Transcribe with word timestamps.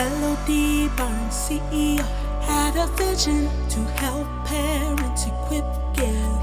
Melody 0.00 0.88
CEO, 1.28 1.98
had 2.40 2.74
a 2.74 2.86
vision 2.96 3.50
to 3.68 3.80
help 4.00 4.26
parents 4.46 5.26
equip, 5.26 5.62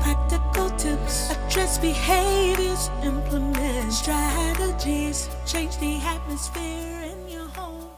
practical 0.04 0.70
tips, 0.78 1.31
address 1.31 1.79
behaviors, 1.79 2.91
implement 3.04 3.91
strategies, 3.91 5.28
change 5.47 5.75
the 5.79 5.97
atmosphere 6.04 7.02
in 7.02 7.30
your 7.30 7.48
home. 7.48 7.89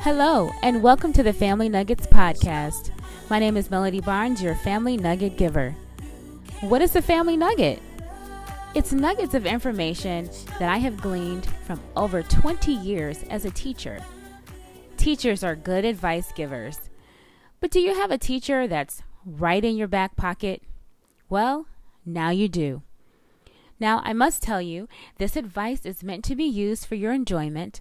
Hello, 0.00 0.50
and 0.62 0.82
welcome 0.82 1.14
to 1.14 1.22
the 1.22 1.32
Family 1.32 1.70
Nuggets 1.70 2.06
podcast. 2.06 2.90
My 3.30 3.38
name 3.38 3.56
is 3.56 3.70
Melody 3.70 4.02
Barnes, 4.02 4.42
your 4.42 4.56
family 4.56 4.98
nugget 4.98 5.38
giver. 5.38 5.74
What 6.60 6.82
is 6.82 6.94
a 6.94 7.00
family 7.00 7.38
nugget? 7.38 7.80
It's 8.74 8.92
nuggets 8.92 9.32
of 9.32 9.46
information 9.46 10.28
that 10.58 10.70
I 10.70 10.76
have 10.76 11.00
gleaned 11.00 11.46
from 11.66 11.80
over 11.96 12.22
20 12.22 12.70
years 12.70 13.22
as 13.30 13.46
a 13.46 13.50
teacher. 13.50 14.04
Teachers 15.02 15.42
are 15.42 15.56
good 15.56 15.84
advice 15.84 16.30
givers. 16.30 16.78
But 17.58 17.72
do 17.72 17.80
you 17.80 17.92
have 17.96 18.12
a 18.12 18.18
teacher 18.18 18.68
that's 18.68 19.02
right 19.26 19.64
in 19.64 19.76
your 19.76 19.88
back 19.88 20.14
pocket? 20.14 20.62
Well, 21.28 21.66
now 22.06 22.30
you 22.30 22.46
do. 22.46 22.82
Now, 23.80 24.00
I 24.04 24.12
must 24.12 24.44
tell 24.44 24.62
you, 24.62 24.88
this 25.18 25.34
advice 25.34 25.84
is 25.84 26.04
meant 26.04 26.22
to 26.26 26.36
be 26.36 26.44
used 26.44 26.86
for 26.86 26.94
your 26.94 27.12
enjoyment 27.12 27.80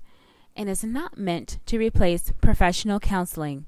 and 0.56 0.68
is 0.68 0.84
not 0.84 1.16
meant 1.16 1.60
to 1.68 1.78
replace 1.78 2.34
professional 2.42 3.00
counseling. 3.00 3.68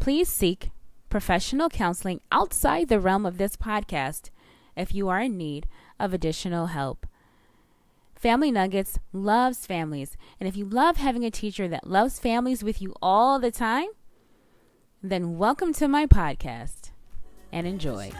Please 0.00 0.30
seek 0.30 0.70
professional 1.10 1.68
counseling 1.68 2.22
outside 2.32 2.88
the 2.88 3.00
realm 3.00 3.26
of 3.26 3.36
this 3.36 3.54
podcast 3.54 4.30
if 4.78 4.94
you 4.94 5.10
are 5.10 5.20
in 5.20 5.36
need 5.36 5.66
of 6.00 6.14
additional 6.14 6.68
help. 6.68 7.06
Family 8.18 8.50
Nuggets 8.50 8.98
loves 9.12 9.64
families, 9.64 10.16
and 10.40 10.48
if 10.48 10.56
you 10.56 10.64
love 10.64 10.96
having 10.96 11.24
a 11.24 11.30
teacher 11.30 11.68
that 11.68 11.86
loves 11.86 12.18
families 12.18 12.64
with 12.64 12.82
you 12.82 12.92
all 13.00 13.38
the 13.38 13.52
time, 13.52 13.86
then 15.00 15.38
welcome 15.38 15.72
to 15.74 15.86
my 15.86 16.04
podcast 16.04 16.90
and 17.52 17.64
enjoy. 17.64 18.10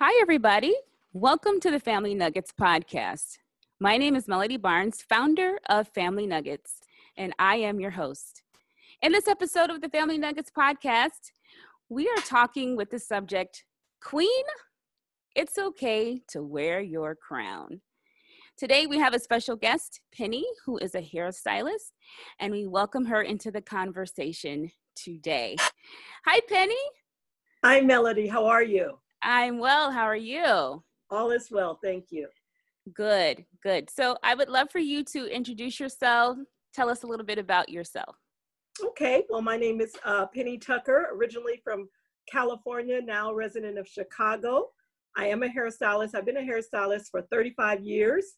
Hi, 0.00 0.20
everybody. 0.20 0.74
Welcome 1.12 1.60
to 1.60 1.70
the 1.70 1.78
Family 1.78 2.16
Nuggets 2.16 2.52
podcast. 2.60 3.38
My 3.78 3.96
name 3.96 4.16
is 4.16 4.26
Melody 4.26 4.56
Barnes, 4.56 5.02
founder 5.08 5.60
of 5.68 5.86
Family 5.86 6.26
Nuggets, 6.26 6.80
and 7.16 7.32
I 7.38 7.58
am 7.58 7.78
your 7.78 7.92
host. 7.92 8.42
In 9.00 9.12
this 9.12 9.28
episode 9.28 9.70
of 9.70 9.82
the 9.82 9.88
Family 9.88 10.18
Nuggets 10.18 10.50
podcast, 10.50 11.30
we 11.92 12.08
are 12.08 12.22
talking 12.24 12.74
with 12.74 12.90
the 12.90 12.98
subject 12.98 13.64
Queen, 14.00 14.44
it's 15.36 15.58
okay 15.58 16.22
to 16.28 16.42
wear 16.42 16.80
your 16.80 17.14
crown. 17.14 17.82
Today, 18.56 18.86
we 18.86 18.98
have 18.98 19.12
a 19.12 19.18
special 19.18 19.56
guest, 19.56 20.00
Penny, 20.16 20.46
who 20.64 20.78
is 20.78 20.94
a 20.94 21.02
hairstylist, 21.02 21.92
and 22.40 22.50
we 22.50 22.66
welcome 22.66 23.04
her 23.04 23.20
into 23.20 23.50
the 23.50 23.60
conversation 23.60 24.70
today. 24.96 25.54
Hi, 26.24 26.40
Penny. 26.48 26.74
Hi, 27.62 27.82
Melody. 27.82 28.26
How 28.26 28.46
are 28.46 28.62
you? 28.62 28.98
I'm 29.22 29.58
well. 29.58 29.90
How 29.90 30.04
are 30.04 30.16
you? 30.16 30.82
All 31.10 31.30
is 31.30 31.50
well. 31.50 31.78
Thank 31.82 32.06
you. 32.08 32.28
Good, 32.94 33.44
good. 33.62 33.90
So, 33.90 34.16
I 34.22 34.34
would 34.34 34.48
love 34.48 34.70
for 34.70 34.78
you 34.78 35.04
to 35.12 35.26
introduce 35.26 35.78
yourself. 35.78 36.38
Tell 36.72 36.88
us 36.88 37.02
a 37.02 37.06
little 37.06 37.26
bit 37.26 37.38
about 37.38 37.68
yourself. 37.68 38.16
Okay. 38.80 39.24
Well, 39.28 39.42
my 39.42 39.56
name 39.56 39.80
is 39.80 39.94
uh, 40.04 40.26
Penny 40.26 40.58
Tucker, 40.58 41.08
originally 41.12 41.60
from 41.62 41.88
California, 42.30 43.00
now 43.02 43.32
resident 43.32 43.78
of 43.78 43.86
Chicago. 43.86 44.70
I 45.16 45.26
am 45.26 45.42
a 45.42 45.48
hairstylist. 45.48 46.14
I've 46.14 46.24
been 46.24 46.38
a 46.38 46.40
hairstylist 46.40 47.10
for 47.10 47.22
35 47.22 47.82
years. 47.82 48.36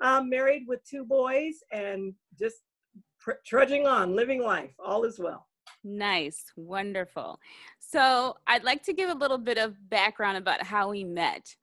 I'm 0.00 0.28
married 0.28 0.64
with 0.66 0.84
two 0.84 1.04
boys 1.04 1.54
and 1.72 2.14
just 2.38 2.56
trudging 3.44 3.86
on, 3.86 4.14
living 4.14 4.42
life. 4.42 4.70
All 4.78 5.04
is 5.04 5.18
well. 5.18 5.46
Nice, 5.84 6.44
wonderful. 6.56 7.40
So, 7.80 8.36
I'd 8.46 8.64
like 8.64 8.82
to 8.84 8.92
give 8.92 9.10
a 9.10 9.14
little 9.14 9.38
bit 9.38 9.58
of 9.58 9.74
background 9.90 10.36
about 10.36 10.62
how 10.62 10.90
we 10.90 11.02
met. 11.02 11.54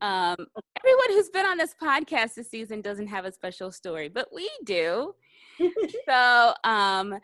Um, 0.00 0.36
everyone 0.78 1.08
who's 1.08 1.28
been 1.30 1.46
on 1.46 1.58
this 1.58 1.74
podcast 1.80 2.34
this 2.34 2.50
season 2.50 2.80
doesn't 2.80 3.08
have 3.08 3.24
a 3.24 3.32
special 3.32 3.70
story, 3.70 4.08
but 4.08 4.28
we 4.34 4.50
do. 4.64 5.14
so, 6.08 6.54
um, 6.64 7.18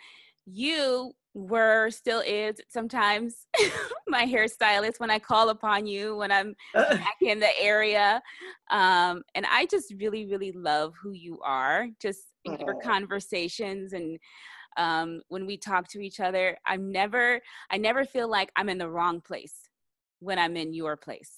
you 0.47 1.12
were 1.34 1.91
still 1.91 2.21
is 2.21 2.60
sometimes 2.69 3.47
my 4.09 4.25
hairstylist 4.25 5.00
when 5.00 5.10
I 5.10 5.19
call 5.19 5.49
upon 5.49 5.87
you 5.87 6.16
when 6.16 6.31
I'm 6.31 6.55
back 6.75 7.16
in 7.21 7.41
the 7.41 7.60
area. 7.60 8.22
Um, 8.71 9.22
and 9.34 9.44
I 9.50 9.66
just 9.66 9.93
really, 9.99 10.27
really 10.27 10.53
love 10.53 10.94
who 11.00 11.12
you 11.12 11.41
are, 11.44 11.88
just 12.00 12.21
in 12.44 12.59
your 12.60 12.81
conversations 12.81 13.93
and 13.94 14.19
um, 14.77 15.22
when 15.28 15.47
we 15.47 15.56
talk 15.56 15.88
to 15.88 16.00
each 16.00 16.21
other. 16.21 16.56
I'm 16.66 16.93
never, 16.93 17.41
I 17.71 17.78
never 17.78 18.05
feel 18.05 18.28
like 18.28 18.50
I'm 18.56 18.69
in 18.69 18.78
the 18.78 18.88
wrong 18.88 19.21
place 19.21 19.69
when 20.21 20.38
I'm 20.38 20.56
in 20.56 20.72
your 20.72 20.97
place. 20.97 21.32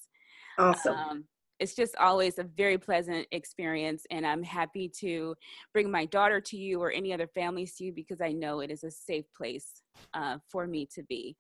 awesome. 0.59 0.95
Um, 0.95 1.25
it's 1.59 1.75
just 1.75 1.97
always 1.97 2.39
a 2.39 2.45
very 2.45 2.79
pleasant 2.79 3.27
experience, 3.31 4.05
and 4.11 4.27
I'm 4.27 4.43
happy 4.43 4.89
to 5.01 5.35
bring 5.73 5.91
my 5.91 6.05
daughter 6.07 6.41
to 6.41 6.57
you 6.57 6.81
or 6.83 6.91
any 6.91 7.13
other 7.13 7.27
families 7.27 7.75
to 7.77 7.85
you 7.85 7.93
because 7.93 8.21
I 8.21 8.33
know 8.33 8.61
it 8.61 8.71
is 8.71 8.85
a 8.85 8.91
safe 8.91 9.25
place 9.35 9.83
uh, 10.15 10.39
for 10.49 10.67
me 10.67 10.87
to 10.95 11.03
be. 11.05 11.37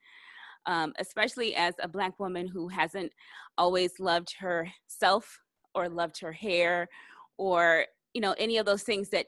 Um, 0.66 0.94
especially 0.98 1.54
as 1.54 1.74
a 1.80 1.86
Black 1.86 2.18
woman 2.18 2.48
who 2.48 2.68
hasn't 2.68 3.12
always 3.56 4.00
loved 4.00 4.34
herself 4.38 5.38
or 5.74 5.88
loved 5.88 6.18
her 6.20 6.32
hair 6.32 6.88
or 7.38 7.86
you 8.14 8.20
know 8.20 8.34
any 8.38 8.56
of 8.56 8.66
those 8.66 8.82
things 8.82 9.10
that 9.10 9.26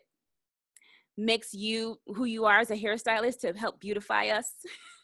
makes 1.16 1.53
you 1.53 1.99
who 2.06 2.25
you 2.25 2.44
are 2.44 2.59
as 2.59 2.70
a 2.70 2.76
hairstylist 2.76 3.41
to 3.41 3.53
help 3.53 3.81
beautify 3.81 4.28
us 4.28 4.53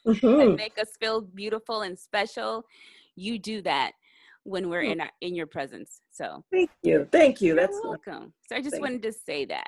and 0.40 0.56
Mhm. 0.56 0.56
make 0.56 0.78
us 0.78 0.96
feel 0.98 1.20
beautiful 1.20 1.82
and 1.82 1.98
special 1.98 2.64
you 3.16 3.38
do 3.38 3.60
that 3.62 3.92
when 4.44 4.68
we're 4.68 4.82
Oh. 4.84 4.90
in 4.92 5.00
our, 5.00 5.10
in 5.20 5.34
your 5.34 5.46
presence 5.46 6.00
so 6.12 6.44
Thank 6.52 6.70
you. 6.82 7.08
Thank 7.10 7.40
you. 7.40 7.48
you're 7.48 7.56
That's 7.56 7.80
welcome 7.82 8.32
so 8.48 8.56
i 8.56 8.60
just 8.60 8.72
Thank 8.72 8.82
wanted 8.82 9.02
to 9.02 9.12
say 9.12 9.44
that 9.46 9.66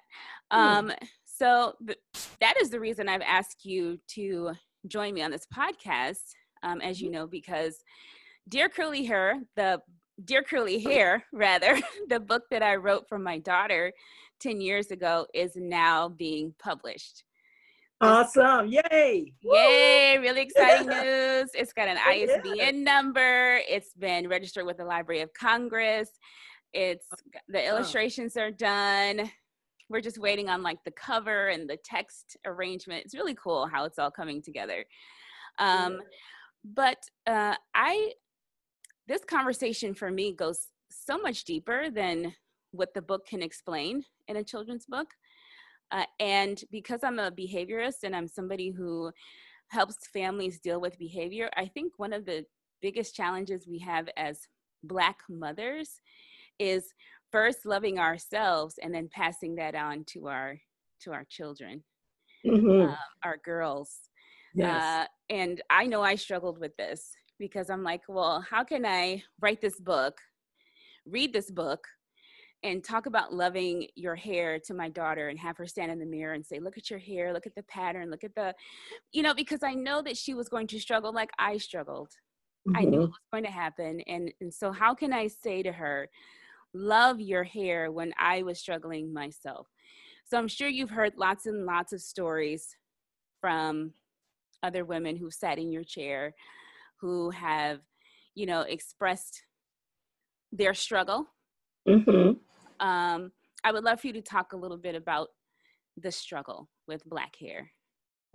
Hmm. 0.52 0.58
um 0.60 0.92
so 1.24 1.74
th- 1.86 1.98
that 2.40 2.54
is 2.60 2.70
the 2.70 2.78
reason 2.80 3.08
i've 3.08 3.22
asked 3.22 3.64
you 3.64 3.98
to 4.08 4.52
join 4.86 5.14
me 5.14 5.22
on 5.22 5.30
this 5.30 5.46
podcast 5.54 6.22
um, 6.62 6.80
as 6.80 6.96
Mm-hmm. 6.98 7.04
you 7.06 7.10
know 7.12 7.26
because 7.26 7.76
dear 8.48 8.68
curly 8.68 9.04
hair 9.04 9.40
the 9.56 9.80
dear 10.24 10.42
curly 10.42 10.78
hair 10.78 11.24
rather 11.32 11.78
the 12.08 12.20
book 12.20 12.44
that 12.50 12.62
i 12.62 12.76
wrote 12.76 13.08
for 13.08 13.18
my 13.18 13.38
daughter 13.38 13.92
10 14.40 14.60
years 14.60 14.90
ago 14.90 15.26
is 15.34 15.52
now 15.56 16.08
being 16.08 16.54
published 16.58 17.24
awesome. 18.00 18.68
Yay. 18.68 19.32
Yay, 19.42 20.18
really 20.18 20.42
exciting 20.42 20.88
news. 20.88 21.50
It's 21.54 21.72
got 21.72 21.88
an. 21.88 21.98
ISBN 21.98 22.84
number. 22.84 23.60
It's 23.68 23.92
been 23.94 24.28
registered 24.28 24.66
with 24.66 24.76
the 24.78 24.84
Library 24.84 25.22
of 25.22 25.32
Congress. 25.34 26.10
It's 26.72 27.06
the 27.48 27.66
illustrations 27.66 28.36
are 28.36 28.50
done. 28.50 29.30
We're 29.88 30.00
just 30.00 30.18
waiting 30.18 30.48
on 30.48 30.62
like 30.62 30.78
the 30.84 30.90
cover 30.90 31.48
and 31.48 31.68
the 31.70 31.78
text 31.84 32.36
arrangement. 32.44 33.04
It's 33.04 33.14
really 33.14 33.34
cool 33.34 33.66
how 33.66 33.84
it's 33.84 33.98
all 33.98 34.10
coming 34.10 34.42
together. 34.42 34.84
Um, 35.58 36.00
but 36.64 36.98
uh, 37.26 37.54
I, 37.74 38.12
this 39.06 39.24
conversation 39.24 39.94
for 39.94 40.10
me 40.10 40.32
goes 40.32 40.68
so 40.90 41.18
much 41.18 41.44
deeper 41.44 41.90
than 41.90 42.34
what 42.72 42.94
the 42.94 43.02
book 43.02 43.26
can 43.26 43.42
explain 43.42 44.04
in 44.28 44.36
a 44.36 44.44
children's 44.44 44.86
book. 44.86 45.08
Uh, 45.90 46.04
and 46.18 46.62
because 46.70 47.04
I'm 47.04 47.18
a 47.18 47.30
behaviorist 47.30 48.02
and 48.02 48.14
I'm 48.14 48.28
somebody 48.28 48.70
who 48.70 49.12
helps 49.68 50.06
families 50.08 50.60
deal 50.60 50.80
with 50.80 50.98
behavior, 50.98 51.50
I 51.56 51.66
think 51.66 51.94
one 51.98 52.12
of 52.12 52.24
the 52.24 52.44
biggest 52.80 53.14
challenges 53.14 53.66
we 53.66 53.78
have 53.80 54.08
as 54.16 54.40
Black 54.82 55.18
mothers 55.28 56.00
is 56.58 56.92
first 57.32 57.66
loving 57.66 57.98
ourselves 57.98 58.78
and 58.82 58.94
then 58.94 59.08
passing 59.08 59.56
that 59.56 59.74
on 59.74 60.04
to 60.04 60.28
our 60.28 60.58
to 61.00 61.12
our 61.12 61.24
children, 61.24 61.84
Mhm. 62.44 62.90
uh, 62.92 62.96
our 63.22 63.36
girls. 63.38 64.08
Yes. 64.54 64.82
Uh, 64.82 65.06
and 65.28 65.60
I 65.68 65.86
know 65.86 66.02
I 66.02 66.14
struggled 66.14 66.58
with 66.58 66.74
this 66.76 67.14
because 67.38 67.68
I'm 67.68 67.82
like, 67.82 68.02
well, 68.08 68.40
how 68.40 68.64
can 68.64 68.86
I 68.86 69.22
write 69.40 69.60
this 69.60 69.78
book, 69.78 70.20
read 71.04 71.32
this 71.34 71.50
book, 71.50 71.86
and 72.66 72.82
talk 72.82 73.06
about 73.06 73.32
loving 73.32 73.86
your 73.94 74.16
hair 74.16 74.58
to 74.58 74.74
my 74.74 74.88
daughter 74.88 75.28
and 75.28 75.38
have 75.38 75.56
her 75.56 75.66
stand 75.66 75.92
in 75.92 75.98
the 76.00 76.06
mirror 76.06 76.34
and 76.34 76.44
say, 76.44 76.58
look 76.58 76.76
at 76.76 76.90
your 76.90 76.98
hair, 76.98 77.32
look 77.32 77.46
at 77.46 77.54
the 77.54 77.62
pattern, 77.64 78.10
look 78.10 78.24
at 78.24 78.34
the, 78.34 78.54
you 79.12 79.22
know, 79.22 79.34
because 79.34 79.62
I 79.62 79.74
know 79.74 80.02
that 80.02 80.16
she 80.16 80.34
was 80.34 80.48
going 80.48 80.66
to 80.68 80.80
struggle 80.80 81.12
like 81.12 81.30
I 81.38 81.58
struggled. 81.58 82.12
I 82.74 82.84
knew 82.84 82.98
it 83.02 83.02
Mhm. 83.02 83.10
was 83.10 83.20
going 83.32 83.44
to 83.44 83.50
happen. 83.50 84.00
And, 84.02 84.32
and 84.40 84.52
so, 84.52 84.72
how 84.72 84.94
can 84.94 85.12
I 85.12 85.28
say 85.28 85.62
to 85.62 85.72
her, 85.72 86.08
love 86.74 87.20
your 87.20 87.44
hair 87.44 87.92
when 87.92 88.12
I 88.18 88.42
was 88.42 88.60
struggling 88.60 89.12
myself? 89.12 89.68
So, 90.24 90.38
I'm 90.38 90.48
sure 90.48 90.68
you've 90.68 90.90
heard 90.90 91.14
lots 91.16 91.46
and 91.46 91.66
lots 91.66 91.92
of 91.92 92.02
stories 92.02 92.76
from 93.40 93.94
other 94.62 94.84
women 94.84 95.16
who 95.16 95.30
sat 95.30 95.58
in 95.58 95.72
your 95.72 95.84
chair 95.84 96.34
who 97.00 97.30
have, 97.30 97.80
you 98.34 98.46
know, 98.46 98.62
expressed 98.62 99.44
their 100.52 100.74
struggle 100.74 101.28
Mm-hmm. 101.88 102.38
Um, 102.80 103.32
I 103.64 103.72
would 103.72 103.84
love 103.84 104.00
for 104.00 104.06
you 104.06 104.12
to 104.14 104.22
talk 104.22 104.52
a 104.52 104.56
little 104.56 104.76
bit 104.76 104.94
about 104.94 105.28
the 105.96 106.12
struggle 106.12 106.68
with 106.86 107.04
black 107.04 107.36
hair. 107.36 107.70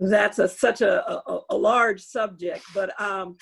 That's 0.00 0.38
a, 0.38 0.48
such 0.48 0.80
a, 0.80 1.08
a, 1.08 1.40
a 1.50 1.56
large 1.56 2.02
subject, 2.02 2.64
but 2.74 3.00
um, 3.00 3.36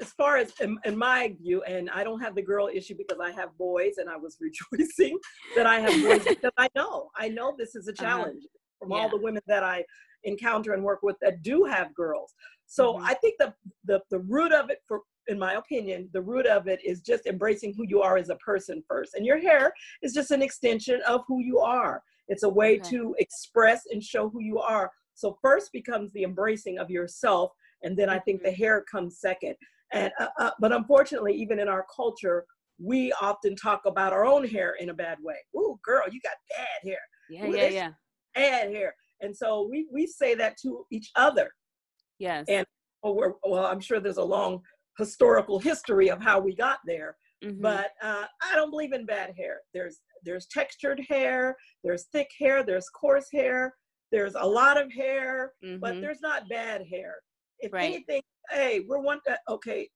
as 0.00 0.10
far 0.10 0.36
as 0.36 0.52
in, 0.60 0.76
in, 0.84 0.96
my 0.96 1.34
view, 1.40 1.62
and 1.62 1.88
I 1.90 2.02
don't 2.02 2.20
have 2.20 2.34
the 2.34 2.42
girl 2.42 2.68
issue 2.72 2.96
because 2.98 3.18
I 3.22 3.30
have 3.30 3.56
boys, 3.56 3.98
and 3.98 4.10
I 4.10 4.16
was 4.16 4.38
rejoicing 4.72 5.18
that 5.56 5.66
I 5.66 5.80
have 5.80 6.02
boys 6.02 6.24
because 6.28 6.52
I 6.58 6.68
know 6.74 7.10
I 7.16 7.28
know 7.28 7.54
this 7.56 7.74
is 7.74 7.88
a 7.88 7.92
uh-huh. 7.92 8.02
challenge 8.02 8.42
uh-huh. 8.44 8.58
from 8.80 8.90
yeah. 8.90 8.96
all 8.98 9.08
the 9.08 9.18
women 9.18 9.42
that 9.46 9.62
I 9.62 9.84
encounter 10.24 10.72
and 10.72 10.82
work 10.82 11.00
with 11.02 11.16
that 11.20 11.42
do 11.42 11.64
have 11.64 11.94
girls. 11.94 12.34
So 12.66 12.94
mm-hmm. 12.94 13.04
I 13.04 13.14
think 13.14 13.34
the, 13.38 13.54
the 13.84 14.00
the 14.10 14.18
root 14.18 14.52
of 14.52 14.70
it, 14.70 14.78
for 14.88 15.00
in 15.28 15.38
my 15.38 15.54
opinion, 15.54 16.08
the 16.12 16.22
root 16.22 16.46
of 16.46 16.68
it 16.68 16.80
is 16.84 17.00
just 17.00 17.26
embracing 17.26 17.74
who 17.76 17.84
you 17.86 18.02
are 18.02 18.16
as 18.16 18.30
a 18.30 18.36
person 18.36 18.82
first, 18.88 19.14
and 19.14 19.26
your 19.26 19.38
hair 19.38 19.72
is 20.02 20.12
just 20.12 20.30
an 20.30 20.42
extension 20.42 21.00
of 21.06 21.22
who 21.26 21.40
you 21.40 21.58
are. 21.58 22.02
It's 22.28 22.42
a 22.42 22.48
way 22.48 22.80
okay. 22.80 22.90
to 22.90 23.14
express 23.18 23.82
and 23.90 24.02
show 24.02 24.28
who 24.28 24.40
you 24.40 24.58
are. 24.58 24.90
So 25.14 25.38
first 25.42 25.72
becomes 25.72 26.12
the 26.12 26.24
embracing 26.24 26.78
of 26.78 26.90
yourself, 26.90 27.52
and 27.82 27.96
then 27.96 28.08
I 28.08 28.18
think 28.18 28.42
the 28.42 28.48
mm-hmm. 28.48 28.62
hair 28.62 28.84
comes 28.90 29.20
second. 29.20 29.54
And 29.92 30.10
uh, 30.18 30.28
uh, 30.38 30.50
but 30.58 30.72
unfortunately, 30.72 31.34
even 31.34 31.58
in 31.58 31.68
our 31.68 31.84
culture, 31.94 32.46
we 32.78 33.12
often 33.20 33.54
talk 33.54 33.82
about 33.86 34.12
our 34.12 34.24
own 34.24 34.46
hair 34.46 34.74
in 34.80 34.90
a 34.90 34.94
bad 34.94 35.18
way. 35.22 35.36
Ooh, 35.56 35.78
girl, 35.84 36.04
you 36.10 36.20
got 36.22 36.32
bad 36.56 36.90
hair. 36.90 36.98
Yeah, 37.30 37.46
Ooh, 37.46 37.56
yeah, 37.56 37.68
yeah. 37.68 37.90
Bad 38.34 38.70
hair. 38.70 38.94
And 39.20 39.36
so 39.36 39.68
we 39.70 39.86
we 39.92 40.06
say 40.06 40.34
that 40.34 40.56
to 40.62 40.84
each 40.90 41.10
other. 41.16 41.50
Yes. 42.18 42.46
And 42.48 42.66
well, 43.02 43.38
well 43.44 43.66
I'm 43.66 43.80
sure 43.80 44.00
there's 44.00 44.16
a 44.16 44.24
long 44.24 44.60
historical 44.98 45.58
history 45.58 46.08
of 46.10 46.22
how 46.22 46.40
we 46.40 46.54
got 46.54 46.78
there. 46.86 47.16
Mm-hmm. 47.44 47.60
But 47.60 47.90
uh, 48.02 48.26
I 48.42 48.54
don't 48.54 48.70
believe 48.70 48.92
in 48.92 49.04
bad 49.04 49.34
hair. 49.36 49.60
There's 49.74 50.00
there's 50.24 50.46
textured 50.46 51.00
hair, 51.08 51.56
there's 51.82 52.06
thick 52.12 52.30
hair, 52.38 52.62
there's 52.62 52.88
coarse 52.88 53.26
hair, 53.32 53.74
there's 54.12 54.34
a 54.38 54.46
lot 54.46 54.80
of 54.80 54.92
hair, 54.92 55.52
mm-hmm. 55.64 55.80
but 55.80 56.00
there's 56.00 56.20
not 56.20 56.48
bad 56.48 56.82
hair. 56.88 57.16
If 57.58 57.72
right. 57.72 57.92
anything, 57.92 58.22
hey, 58.50 58.84
we're 58.86 59.00
one, 59.00 59.20
uh, 59.28 59.34
okay, 59.48 59.88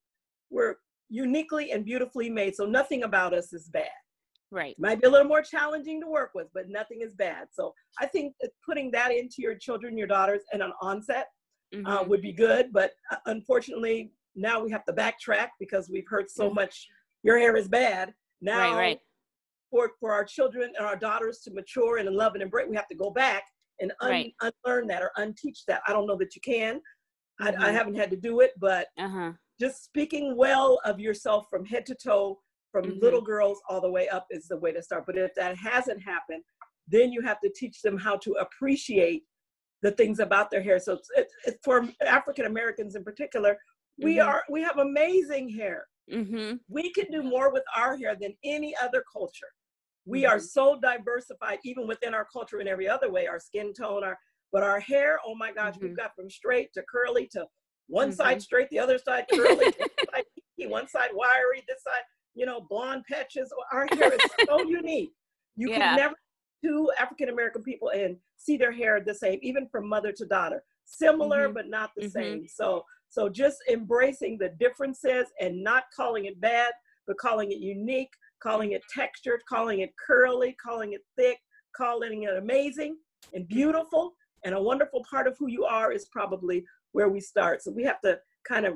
we're 0.51 0.77
uniquely 1.09 1.71
and 1.71 1.85
beautifully 1.85 2.29
made, 2.31 2.57
so 2.57 2.65
nothing 2.67 3.05
about 3.05 3.35
us 3.35 3.53
is 3.53 3.69
bad. 3.69 3.89
Right. 4.51 4.75
Might 4.79 5.01
be 5.01 5.09
a 5.09 5.11
little 5.11 5.27
more 5.27 5.43
challenging 5.43 6.01
to 6.01 6.07
work 6.07 6.31
with, 6.35 6.47
but 6.55 6.69
nothing 6.69 7.01
is 7.03 7.15
bad. 7.15 7.49
So 7.53 7.75
I 8.01 8.07
think 8.07 8.35
putting 8.65 8.91
that 8.93 9.13
into 9.13 9.37
your 9.39 9.57
children, 9.57 9.99
your 9.99 10.07
daughters, 10.07 10.43
and 10.53 10.63
an 10.63 10.73
onset 10.81 11.27
uh, 11.75 11.77
mm-hmm. 11.77 11.87
uh, 11.87 12.03
would 12.05 12.23
be 12.23 12.33
good. 12.33 12.73
But 12.73 12.93
uh, 13.11 13.17
unfortunately, 13.27 14.13
now 14.37 14.63
we 14.63 14.71
have 14.71 14.85
to 14.85 14.93
backtrack 14.93 15.49
because 15.59 15.89
we've 15.91 16.09
heard 16.09 16.31
so 16.31 16.51
much. 16.51 16.87
Your 17.23 17.39
hair 17.39 17.57
is 17.57 17.69
bad. 17.69 18.13
Now, 18.41 18.73
right, 18.73 18.79
right. 18.79 19.01
for 19.71 19.93
for 19.99 20.13
our 20.13 20.25
children 20.25 20.73
and 20.77 20.87
our 20.87 20.97
daughters 20.97 21.41
to 21.41 21.51
mature 21.53 21.97
and 21.99 22.09
love 22.11 22.35
and 22.35 22.43
embrace, 22.43 22.67
we 22.69 22.77
have 22.77 22.89
to 22.89 22.95
go 22.95 23.11
back 23.11 23.45
and 23.81 23.93
un- 24.01 24.11
right. 24.11 24.35
unlearn 24.43 24.87
that 24.89 25.03
or 25.03 25.11
unteach 25.17 25.65
that. 25.67 25.83
I 25.87 25.93
don't 25.93 26.07
know 26.07 26.17
that 26.17 26.35
you 26.35 26.41
can. 26.43 26.81
I, 27.41 27.51
mm-hmm. 27.51 27.63
I 27.63 27.71
haven't 27.71 27.97
had 27.97 28.11
to 28.11 28.17
do 28.17 28.41
it, 28.41 28.53
but 28.59 28.87
uh-huh. 28.99 29.33
just 29.61 29.85
speaking 29.85 30.37
well 30.37 30.81
of 30.85 31.01
yourself 31.01 31.47
from 31.51 31.65
head 31.65 31.85
to 31.87 31.95
toe, 31.95 32.39
from 32.73 32.85
mm-hmm. 32.85 33.01
little 33.01 33.21
girls 33.21 33.61
all 33.69 33.81
the 33.81 33.91
way 33.91 34.09
up 34.09 34.27
is 34.31 34.49
the 34.49 34.57
way 34.57 34.73
to 34.73 34.83
start. 34.83 35.05
But 35.07 35.19
if 35.19 35.35
that 35.35 35.57
hasn't 35.57 36.03
happened, 36.03 36.43
then 36.89 37.13
you 37.13 37.21
have 37.23 37.41
to 37.41 37.51
teach 37.55 37.83
them 37.83 37.99
how 37.99 38.17
to 38.19 38.33
appreciate 38.35 39.25
the 39.83 39.91
things 39.91 40.19
about 40.19 40.51
their 40.51 40.63
hair. 40.63 40.79
So 40.79 40.95
it's, 40.95 41.09
it's, 41.17 41.35
it's 41.45 41.59
for 41.63 41.87
African 42.07 42.47
Americans 42.47 42.95
in 42.95 43.05
particular, 43.05 43.59
we 43.99 44.17
mm-hmm. 44.17 44.29
are 44.29 44.45
we 44.51 44.63
have 44.63 44.79
amazing 44.79 45.49
hair. 45.49 45.87
Mm-hmm. 46.13 46.57
We 46.69 46.93
can 46.93 47.11
do 47.11 47.23
more 47.23 47.53
with 47.53 47.65
our 47.77 47.97
hair 47.97 48.17
than 48.21 48.35
any 48.45 48.75
other 48.83 49.03
culture. 49.13 49.49
We 50.05 50.25
are 50.25 50.37
mm-hmm. 50.37 50.45
so 50.45 50.79
diversified, 50.81 51.59
even 51.65 51.87
within 51.87 52.15
our 52.15 52.27
culture 52.33 52.61
in 52.61 52.69
every 52.69 52.89
other 52.89 53.11
way. 53.11 53.27
Our 53.27 53.41
skin 53.41 53.73
tone, 53.73 54.05
our 54.05 54.17
but 54.53 54.63
our 54.63 54.81
hair, 54.81 55.19
oh 55.27 55.35
my 55.35 55.53
gosh, 55.53 55.75
mm-hmm. 55.75 55.87
we've 55.87 55.97
got 55.97 56.15
from 56.15 56.31
straight 56.31 56.73
to 56.75 56.83
curly 56.91 57.29
to 57.33 57.45
one 57.89 58.09
mm-hmm. 58.09 58.17
side 58.17 58.43
straight, 58.43 58.69
the 58.71 58.79
other 58.79 58.99
side 58.99 59.27
curly, 59.33 59.73
one, 60.69 60.89
side, 60.89 61.11
wiry, 61.13 61.63
this 61.69 61.83
side, 61.83 62.03
you 62.35 62.47
know, 62.47 62.61
blonde 62.69 63.05
patches. 63.11 63.53
Our 63.73 63.87
hair 63.93 64.13
is 64.13 64.21
so 64.47 64.63
unique. 64.69 65.11
You 65.57 65.71
yeah. 65.71 65.79
can 65.79 65.97
never 65.97 66.15
two 66.65 66.91
African 66.99 67.29
American 67.29 67.63
people 67.63 67.91
and 67.91 68.17
see 68.37 68.57
their 68.57 68.73
hair 68.73 69.01
the 69.05 69.15
same, 69.15 69.39
even 69.43 69.69
from 69.69 69.89
mother 69.89 70.13
to 70.13 70.27
daughter. 70.27 70.63
Similar, 70.85 71.47
mm-hmm. 71.47 71.55
but 71.55 71.69
not 71.69 71.91
the 71.97 72.07
mm-hmm. 72.07 72.11
same. 72.11 72.47
So 72.49 72.85
so 73.09 73.29
just 73.29 73.59
embracing 73.71 74.39
the 74.39 74.51
differences 74.61 75.27
and 75.41 75.63
not 75.63 75.85
calling 75.95 76.27
it 76.27 76.41
bad, 76.41 76.73
but 77.07 77.19
calling 77.19 77.53
it 77.53 77.59
unique, 77.59 78.11
calling 78.43 78.73
it 78.73 78.83
textured, 78.93 79.41
calling 79.49 79.81
it 79.81 79.91
curly, 80.05 80.57
calling 80.63 80.93
it 80.93 81.03
thick, 81.17 81.39
calling 81.77 82.25
it 82.25 82.37
amazing 82.37 82.97
and 83.35 83.49
beautiful, 83.49 84.13
and 84.45 84.55
a 84.55 84.63
wonderful 84.63 85.05
part 85.09 85.27
of 85.27 85.37
who 85.39 85.49
you 85.49 85.65
are 85.65 85.93
is 85.93 86.07
probably 86.07 86.65
where 86.93 87.09
we 87.09 87.21
start. 87.21 87.63
So 87.63 87.71
we 87.71 87.85
have 87.85 88.01
to 88.03 88.19
kind 88.47 88.67
of 88.67 88.75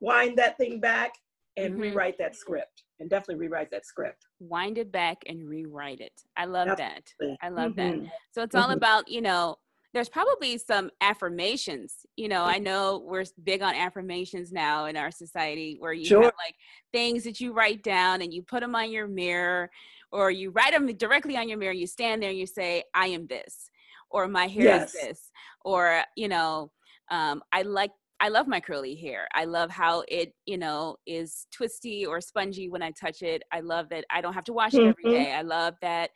wind 0.00 0.36
that 0.38 0.56
thing 0.56 0.80
back 0.80 1.12
and 1.56 1.72
mm-hmm. 1.72 1.82
rewrite 1.82 2.18
that 2.18 2.36
script 2.36 2.84
and 3.00 3.08
definitely 3.08 3.36
rewrite 3.36 3.70
that 3.70 3.86
script. 3.86 4.26
Wind 4.40 4.78
it 4.78 4.92
back 4.92 5.18
and 5.26 5.48
rewrite 5.48 6.00
it. 6.00 6.12
I 6.36 6.44
love 6.44 6.68
Absolutely. 6.68 7.06
that. 7.20 7.38
I 7.42 7.48
love 7.48 7.72
mm-hmm. 7.72 8.04
that. 8.04 8.12
So 8.32 8.42
it's 8.42 8.54
all 8.54 8.64
mm-hmm. 8.64 8.72
about, 8.72 9.08
you 9.08 9.22
know, 9.22 9.56
there's 9.94 10.08
probably 10.08 10.58
some 10.58 10.90
affirmations. 11.00 11.94
You 12.16 12.28
know, 12.28 12.42
I 12.42 12.58
know 12.58 13.02
we're 13.06 13.24
big 13.42 13.62
on 13.62 13.74
affirmations 13.74 14.52
now 14.52 14.86
in 14.86 14.96
our 14.96 15.10
society 15.10 15.76
where 15.78 15.92
you 15.92 16.06
sure. 16.06 16.22
have 16.22 16.32
like 16.44 16.54
things 16.92 17.24
that 17.24 17.40
you 17.40 17.52
write 17.52 17.82
down 17.82 18.22
and 18.22 18.32
you 18.32 18.42
put 18.42 18.60
them 18.60 18.74
on 18.74 18.90
your 18.90 19.06
mirror 19.08 19.70
or 20.12 20.30
you 20.30 20.50
write 20.50 20.72
them 20.72 20.86
directly 20.96 21.36
on 21.36 21.48
your 21.48 21.58
mirror. 21.58 21.72
You 21.72 21.86
stand 21.86 22.22
there 22.22 22.30
and 22.30 22.38
you 22.38 22.46
say, 22.46 22.84
I 22.94 23.06
am 23.08 23.26
this 23.26 23.70
or 24.10 24.28
my 24.28 24.46
hair 24.46 24.64
yes. 24.64 24.94
is 24.94 25.00
this 25.00 25.30
or 25.64 26.02
you 26.16 26.28
know 26.28 26.70
um, 27.10 27.42
i 27.52 27.62
like 27.62 27.90
i 28.20 28.28
love 28.28 28.46
my 28.46 28.60
curly 28.60 28.94
hair 28.94 29.28
i 29.34 29.44
love 29.44 29.70
how 29.70 30.02
it 30.08 30.32
you 30.46 30.56
know 30.58 30.96
is 31.06 31.46
twisty 31.52 32.06
or 32.06 32.20
spongy 32.20 32.68
when 32.68 32.82
i 32.82 32.90
touch 32.92 33.22
it 33.22 33.42
i 33.52 33.60
love 33.60 33.88
that 33.88 34.04
i 34.10 34.20
don't 34.20 34.34
have 34.34 34.44
to 34.44 34.52
wash 34.52 34.74
it 34.74 34.80
every 34.80 35.04
mm-hmm. 35.04 35.24
day 35.24 35.32
i 35.32 35.42
love 35.42 35.74
that 35.82 36.10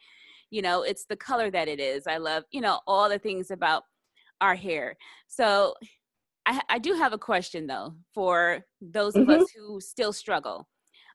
you 0.51 0.63
know 0.63 0.83
it's 0.83 1.07
the 1.07 1.17
color 1.17 1.51
that 1.51 1.69
it 1.69 1.81
is 1.81 2.07
i 2.07 2.17
love 2.17 2.45
you 2.51 2.61
know 2.61 2.81
all 2.87 3.09
the 3.09 3.19
things 3.19 3.51
about 3.51 3.85
our 4.41 4.55
hair 4.55 4.97
so 5.29 5.75
i, 6.47 6.61
I 6.69 6.79
do 6.79 6.95
have 6.95 7.13
a 7.13 7.19
question 7.19 7.67
though 7.67 7.95
for 8.15 8.65
those 8.81 9.17
of 9.17 9.27
mm-hmm. 9.27 9.43
us 9.43 9.51
who 9.57 9.81
still 9.81 10.13
struggle 10.13 10.67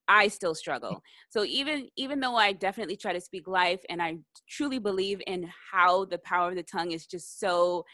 I 0.07 0.27
still 0.27 0.55
struggle. 0.55 1.01
So 1.29 1.43
even 1.45 1.89
even 1.95 2.19
though 2.19 2.35
I 2.35 2.53
definitely 2.53 2.95
try 2.95 3.13
to 3.13 3.21
speak 3.21 3.47
life 3.47 3.79
and 3.89 4.01
I 4.01 4.17
truly 4.47 4.79
believe 4.79 5.21
in 5.25 5.49
how 5.71 6.05
the 6.05 6.19
power 6.19 6.49
of 6.49 6.55
the 6.55 6.63
tongue 6.63 6.91
is 6.91 7.05
just 7.05 7.39
so 7.39 7.85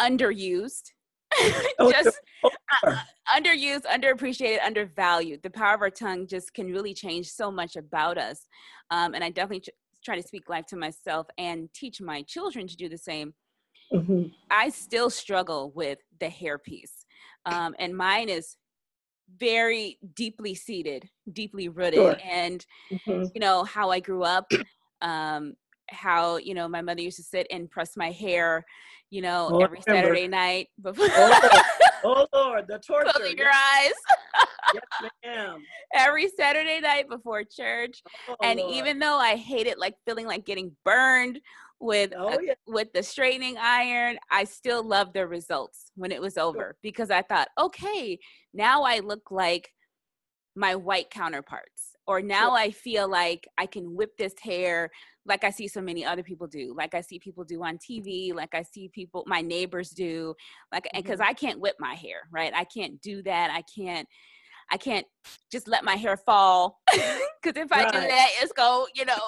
underused. 0.00 0.92
Oh, 1.78 1.90
just 1.92 2.20
uh, 2.84 2.96
underused, 3.34 3.84
underappreciated, 3.86 4.58
undervalued. 4.62 5.42
The 5.42 5.48
power 5.48 5.74
of 5.74 5.80
our 5.80 5.88
tongue 5.88 6.26
just 6.26 6.52
can 6.52 6.66
really 6.66 6.92
change 6.92 7.30
so 7.30 7.50
much 7.50 7.76
about 7.76 8.18
us. 8.18 8.46
Um, 8.90 9.14
and 9.14 9.22
I 9.22 9.30
definitely 9.30 9.72
try 10.04 10.16
to 10.16 10.26
speak 10.26 10.48
life 10.48 10.66
to 10.66 10.76
myself 10.76 11.26
and 11.38 11.72
teach 11.74 12.00
my 12.00 12.22
children 12.22 12.66
to 12.66 12.76
do 12.76 12.88
the 12.88 12.98
same. 12.98 13.34
Mm-hmm. 13.92 14.28
I 14.50 14.70
still 14.70 15.10
struggle 15.10 15.72
with 15.74 15.98
the 16.20 16.28
hair 16.28 16.58
piece. 16.58 17.04
Um, 17.46 17.74
and 17.78 17.96
mine 17.96 18.28
is 18.28 18.56
very 19.38 19.98
deeply 20.14 20.54
seated, 20.54 21.08
deeply 21.32 21.68
rooted, 21.68 21.94
sure. 21.94 22.16
and 22.24 22.64
mm-hmm. 22.92 23.24
you 23.34 23.40
know 23.40 23.64
how 23.64 23.90
I 23.90 24.00
grew 24.00 24.22
up. 24.22 24.50
Um, 25.02 25.54
how 25.88 26.36
you 26.36 26.54
know 26.54 26.68
my 26.68 26.82
mother 26.82 27.00
used 27.00 27.16
to 27.16 27.22
sit 27.22 27.46
and 27.50 27.70
press 27.70 27.96
my 27.96 28.10
hair, 28.10 28.64
you 29.10 29.22
know, 29.22 29.48
oh, 29.52 29.60
every 29.60 29.80
Saturday 29.80 30.28
night 30.28 30.68
before. 30.80 31.08
Oh, 32.04 32.26
Lord, 32.32 32.66
the 32.68 32.78
torture! 32.78 33.10
Closing 33.14 33.38
your 33.38 33.48
eyes. 33.48 33.92
yes, 34.74 35.10
ma'am. 35.24 35.62
Every 35.94 36.28
Saturday 36.28 36.80
night 36.80 37.08
before 37.08 37.44
church, 37.44 38.02
oh, 38.28 38.36
and 38.42 38.58
Lord. 38.58 38.74
even 38.74 38.98
though 38.98 39.18
I 39.18 39.36
hated 39.36 39.78
like 39.78 39.94
feeling 40.06 40.26
like 40.26 40.44
getting 40.44 40.72
burned 40.84 41.40
with 41.80 42.12
oh, 42.16 42.38
yeah. 42.40 42.52
Uh, 42.52 42.54
with 42.66 42.92
the 42.92 43.02
straightening 43.02 43.56
iron 43.58 44.18
i 44.30 44.44
still 44.44 44.82
loved 44.82 45.14
the 45.14 45.26
results 45.26 45.90
when 45.96 46.12
it 46.12 46.20
was 46.20 46.36
over 46.36 46.76
because 46.82 47.10
i 47.10 47.22
thought 47.22 47.48
okay 47.58 48.18
now 48.52 48.82
i 48.82 48.98
look 48.98 49.30
like 49.30 49.72
my 50.54 50.74
white 50.74 51.10
counterparts 51.10 51.89
or 52.10 52.20
now 52.20 52.50
i 52.50 52.72
feel 52.72 53.08
like 53.08 53.46
i 53.56 53.64
can 53.64 53.94
whip 53.94 54.16
this 54.18 54.34
hair 54.42 54.90
like 55.26 55.44
i 55.44 55.50
see 55.50 55.68
so 55.68 55.80
many 55.80 56.04
other 56.04 56.24
people 56.24 56.48
do 56.48 56.74
like 56.76 56.92
i 56.92 57.00
see 57.00 57.20
people 57.20 57.44
do 57.44 57.62
on 57.62 57.78
tv 57.78 58.34
like 58.34 58.52
i 58.52 58.62
see 58.62 58.88
people 58.88 59.22
my 59.28 59.40
neighbors 59.40 59.90
do 59.90 60.34
like 60.72 60.88
because 60.92 61.20
mm-hmm. 61.20 61.30
i 61.30 61.32
can't 61.32 61.60
whip 61.60 61.76
my 61.78 61.94
hair 61.94 62.28
right 62.32 62.52
i 62.54 62.64
can't 62.64 63.00
do 63.00 63.22
that 63.22 63.50
i 63.50 63.62
can't 63.62 64.08
I 64.72 64.76
can't 64.76 65.06
just 65.50 65.66
let 65.66 65.82
my 65.82 65.96
hair 65.96 66.16
fall 66.16 66.78
because 66.92 67.60
if 67.60 67.72
I 67.72 67.82
right. 67.82 67.92
do 67.92 67.98
that, 67.98 68.28
it's 68.40 68.52
go, 68.52 68.86
you 68.94 69.04
know, 69.04 69.18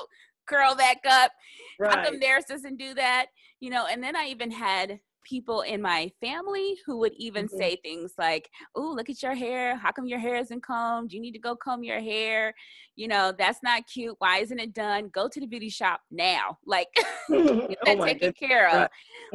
curl 0.47 0.77
back 0.77 0.99
up. 1.05 1.33
Right. 1.81 1.93
How 1.93 2.05
come 2.05 2.21
theirs 2.21 2.45
doesn't 2.49 2.77
do 2.77 2.95
that? 2.95 3.27
You 3.59 3.71
know, 3.71 3.87
and 3.91 4.01
then 4.01 4.15
I 4.15 4.27
even 4.27 4.53
had 4.53 5.01
people 5.25 5.63
in 5.63 5.81
my 5.83 6.11
family 6.21 6.79
who 6.87 6.99
would 6.99 7.13
even 7.15 7.47
Mhm. 7.47 7.59
say 7.59 7.77
things 7.77 8.15
like, 8.19 8.51
"Oh, 8.75 8.93
look 8.93 9.09
at 9.11 9.23
your 9.23 9.35
hair. 9.35 9.77
How 9.77 9.93
come 9.93 10.07
your 10.07 10.19
hair 10.19 10.37
isn't 10.37 10.63
combed? 10.63 11.13
You 11.13 11.21
need 11.21 11.33
to 11.33 11.39
go 11.39 11.57
comb 11.57 11.85
your 11.85 12.01
hair. 12.01 12.55
You 12.97 13.09
know, 13.09 13.33
that's 13.33 13.63
not 13.63 13.87
cute. 13.87 14.17
Why 14.19 14.39
isn't 14.39 14.59
it 14.59 14.73
done? 14.75 15.09
Go 15.09 15.29
to 15.29 15.41
the 15.41 15.47
beauty 15.47 15.69
shop 15.71 16.01
now. 16.11 16.59
Like 16.67 16.89
get 17.69 17.79
oh 17.87 17.87
that 17.87 17.99
my 17.99 18.07
taken 18.09 18.33
care 18.33 18.69
of. 18.69 18.75
Right. 18.75 18.91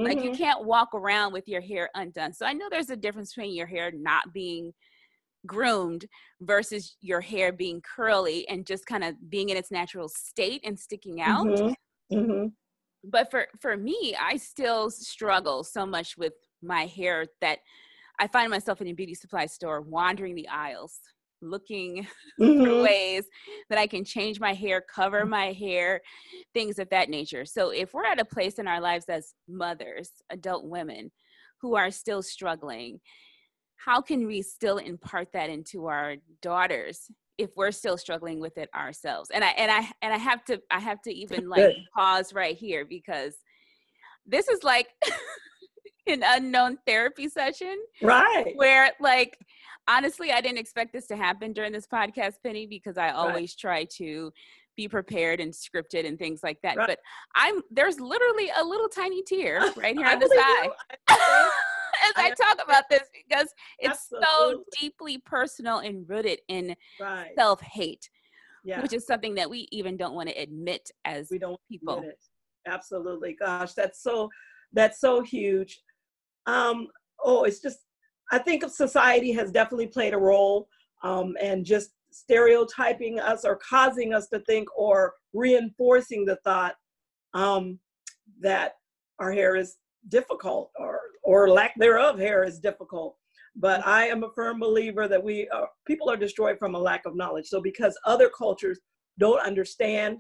Like 0.06 0.22
you 0.24 0.32
Mhm. 0.32 0.38
can't 0.38 0.66
walk 0.66 0.94
around 0.94 1.34
with 1.34 1.48
your 1.48 1.62
hair 1.62 1.90
undone. 1.96 2.34
So 2.34 2.46
I 2.46 2.54
know 2.54 2.68
there's 2.70 2.90
a 2.90 2.96
difference 2.98 3.34
between 3.34 3.54
your 3.56 3.68
hair 3.68 3.92
not 3.92 4.34
being 4.34 4.74
groomed 5.46 6.06
versus 6.42 6.98
your 7.02 7.22
hair 7.22 7.52
being 7.54 7.82
curly 7.82 8.48
and 8.50 8.66
just 8.66 8.86
kind 8.86 9.04
of 9.04 9.16
being 9.30 9.50
in 9.50 9.58
its 9.58 9.72
natural 9.72 10.10
state 10.10 10.62
and 10.64 10.80
sticking 10.80 11.22
out. 11.22 11.48
Mhm. 12.12 12.56
But 13.10 13.32
for 13.32 13.48
for 13.60 13.78
me, 13.78 14.16
I 14.20 14.38
still 14.38 14.90
struggle 14.90 15.64
so 15.64 15.86
much 15.86 16.18
with 16.18 16.34
my 16.62 16.86
hair 16.86 17.26
that 17.42 17.60
I 18.20 18.28
find 18.28 18.50
myself 18.50 18.82
in 18.82 18.88
a 18.88 18.94
beauty 18.94 19.14
supply 19.14 19.46
store 19.46 19.82
wandering 19.82 20.36
the 20.36 20.48
aisles 20.48 21.00
looking 21.42 22.08
for 22.38 22.48
Mhm. 22.48 22.84
ways 22.84 23.26
that 23.70 23.78
I 23.78 23.88
can 23.88 24.04
change 24.04 24.40
my 24.40 24.54
hair, 24.54 24.82
cover 24.82 25.26
my 25.26 25.54
hair, 25.54 26.02
things 26.54 26.80
of 26.80 26.90
that 26.90 27.10
nature. 27.10 27.46
So 27.46 27.70
if 27.70 27.94
we're 27.94 28.06
at 28.06 28.20
a 28.20 28.26
place 28.26 28.60
in 28.60 28.68
our 28.68 28.82
lives 28.82 29.06
as 29.08 29.36
mothers, 29.48 30.12
adult 30.32 30.66
women 30.66 31.12
who 31.62 31.76
are 31.76 31.92
still 31.92 32.22
struggling, 32.24 33.00
how 33.76 34.02
can 34.02 34.26
we 34.26 34.42
still 34.42 34.78
impart 34.80 35.32
that 35.34 35.50
into 35.50 35.86
our 35.86 36.16
daughters 36.42 37.10
if 37.38 37.50
we're 37.56 37.72
still 37.72 37.98
struggling 37.98 38.40
with 38.40 38.58
it 38.58 38.70
ourselves? 38.76 39.30
And 39.34 39.44
I 39.44 39.50
and 39.50 39.72
I 39.72 39.90
and 40.02 40.14
I 40.14 40.18
have 40.18 40.44
to 40.46 40.62
I 40.72 40.80
have 40.80 41.02
to 41.04 41.14
even 41.14 41.50
like 41.50 41.76
pause 41.96 42.34
right 42.34 42.56
here 42.58 42.86
because 42.86 43.36
this 44.26 44.48
is 44.48 44.64
like 44.64 44.88
an 46.08 46.24
unknown 46.26 46.78
therapy 46.86 47.28
session 47.30 47.78
Right. 48.02 48.54
where 48.56 48.92
like 49.00 49.38
honestly 49.90 50.32
i 50.32 50.42
didn't 50.42 50.58
expect 50.58 50.94
this 50.94 51.08
to 51.08 51.16
happen 51.18 51.54
during 51.54 51.72
this 51.72 51.88
podcast 51.88 52.36
penny 52.44 52.66
because 52.66 52.98
i 52.98 53.10
always 53.10 53.56
try 53.56 53.84
to 53.86 54.32
be 54.76 54.88
prepared 54.88 55.40
and 55.40 55.52
scripted 55.54 56.06
and 56.06 56.18
things 56.20 56.42
like 56.44 56.62
that 56.62 56.78
Right. 56.78 56.88
but 56.88 57.00
i'm 57.36 57.62
there's 57.72 58.00
literally 58.00 58.50
a 58.58 58.64
little 58.64 58.90
tiny 58.90 59.22
tear 59.24 59.60
right 59.78 59.96
here 59.96 60.08
on 60.08 60.20
the 60.20 60.28
side 60.28 60.70
as 61.10 62.14
i 62.16 62.28
I 62.28 62.30
talk 62.32 62.64
about 62.64 62.84
this 62.90 63.02
because 63.38 63.54
it's 63.80 64.10
so 64.10 64.64
deeply 64.80 65.18
personal 65.20 65.80
and 65.80 66.08
rooted 66.10 66.40
in 66.48 66.76
Right. 67.00 67.32
self-hate 67.38 68.10
Yeah. 68.64 68.82
which 68.82 68.94
is 68.94 69.06
something 69.06 69.34
that 69.36 69.50
we 69.50 69.68
even 69.72 69.96
don't 69.98 70.14
want 70.16 70.30
to 70.30 70.36
admit 70.36 70.92
as 71.06 71.30
we 71.32 71.40
don't 71.40 71.60
people. 71.70 72.04
Absolutely. 72.66 73.34
Gosh, 73.34 73.74
that's 73.74 74.02
so 74.04 74.30
that's 74.74 75.00
so 75.00 75.22
huge. 75.22 75.82
Um, 76.48 76.88
oh, 77.24 77.44
it's 77.46 77.62
just 77.62 77.80
I 78.32 78.40
think 78.40 78.66
society 78.70 79.32
has 79.32 79.52
definitely 79.52 79.88
played 79.88 80.14
a 80.14 80.18
role 80.18 80.68
um, 81.02 81.36
and 81.42 81.66
just 81.66 81.92
stereotyping 82.12 83.20
us 83.20 83.46
or 83.46 83.56
causing 83.58 84.14
us 84.14 84.28
to 84.30 84.40
think 84.42 84.68
or 84.78 85.14
reinforcing 85.34 86.26
the 86.26 86.36
thought 86.44 86.76
um, 87.34 87.80
that 88.42 88.74
our 89.20 89.32
hair 89.32 89.56
is 89.56 89.78
difficult 90.10 90.72
or 90.78 91.00
or 91.24 91.50
lack 91.50 91.74
thereof 91.78 92.20
hair 92.20 92.44
is 92.44 92.60
difficult. 92.60 93.16
But 93.60 93.86
I 93.88 94.08
am 94.08 94.24
a 94.24 94.30
firm 94.36 94.60
believer 94.60 95.08
that 95.08 95.24
we 95.24 95.50
uh, 95.50 95.66
people 95.86 96.10
are 96.10 96.18
destroyed 96.18 96.60
from 96.60 96.76
a 96.76 96.80
lack 96.80 97.06
of 97.06 97.16
knowledge. 97.16 97.48
So 97.48 97.60
because 97.62 97.98
other 98.06 98.30
cultures 98.30 98.80
don't 99.20 99.42
understand 99.42 100.20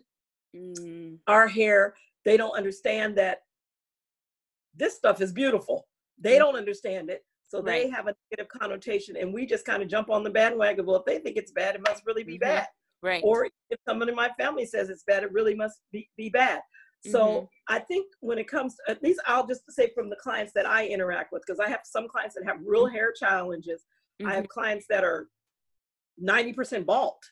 Mm, 0.56 1.20
our 1.28 1.48
hair, 1.48 1.94
they 2.24 2.38
don't 2.38 2.56
understand 2.58 3.18
that 3.18 3.40
this 4.74 4.96
stuff 4.96 5.22
is 5.22 5.34
beautiful. 5.34 5.88
They 6.18 6.36
Mhm. 6.36 6.40
don't 6.40 6.56
understand 6.56 7.10
it. 7.10 7.26
So 7.50 7.62
they 7.62 7.90
have 7.90 8.08
a 8.08 8.16
negative 8.32 8.48
connotation, 8.50 9.16
and 9.18 9.34
we 9.34 9.46
just 9.46 9.66
kind 9.66 9.82
of 9.84 9.90
jump 9.90 10.10
on 10.10 10.24
the 10.24 10.30
bandwagon. 10.30 10.86
Well, 10.86 10.98
if 10.98 11.06
they 11.06 11.20
think 11.20 11.38
it's 11.38 11.52
bad, 11.52 11.76
it 11.76 11.82
must 11.82 12.06
really 12.06 12.24
be 12.24 12.36
Mhm. 12.38 12.42
bad. 12.42 12.68
right 13.04 13.24
Or 13.24 13.46
if 13.70 13.80
someone 13.88 14.10
in 14.10 14.16
my 14.16 14.30
family 14.40 14.66
says 14.66 14.90
it's 14.90 15.04
bad, 15.04 15.24
it 15.24 15.32
really 15.32 15.54
must 15.54 15.82
be, 15.92 16.10
be 16.18 16.30
bad. 16.30 16.62
So 17.12 17.20
Mhm. 17.42 17.50
I 17.68 17.80
think 17.80 18.14
when 18.20 18.38
it 18.38 18.48
comes, 18.48 18.78
at 18.88 19.02
least 19.04 19.20
I'll 19.26 19.46
just 19.48 19.70
say 19.72 19.92
from 19.94 20.10
the 20.10 20.16
clients 20.18 20.54
that 20.54 20.66
I 20.66 20.88
interact 20.88 21.32
with, 21.32 21.44
because 21.46 21.60
I 21.60 21.70
have 21.70 21.82
some 21.84 22.08
clients 22.08 22.36
that 22.36 22.46
have 22.46 22.58
real 22.66 22.86
hair 22.88 23.12
challenges. 23.12 23.86
I 24.22 24.24
Mhm. 24.24 24.36
have 24.36 24.48
clients 24.50 24.86
that 24.90 25.04
are 25.04 25.30
90% 26.20 26.86
bald 26.86 27.24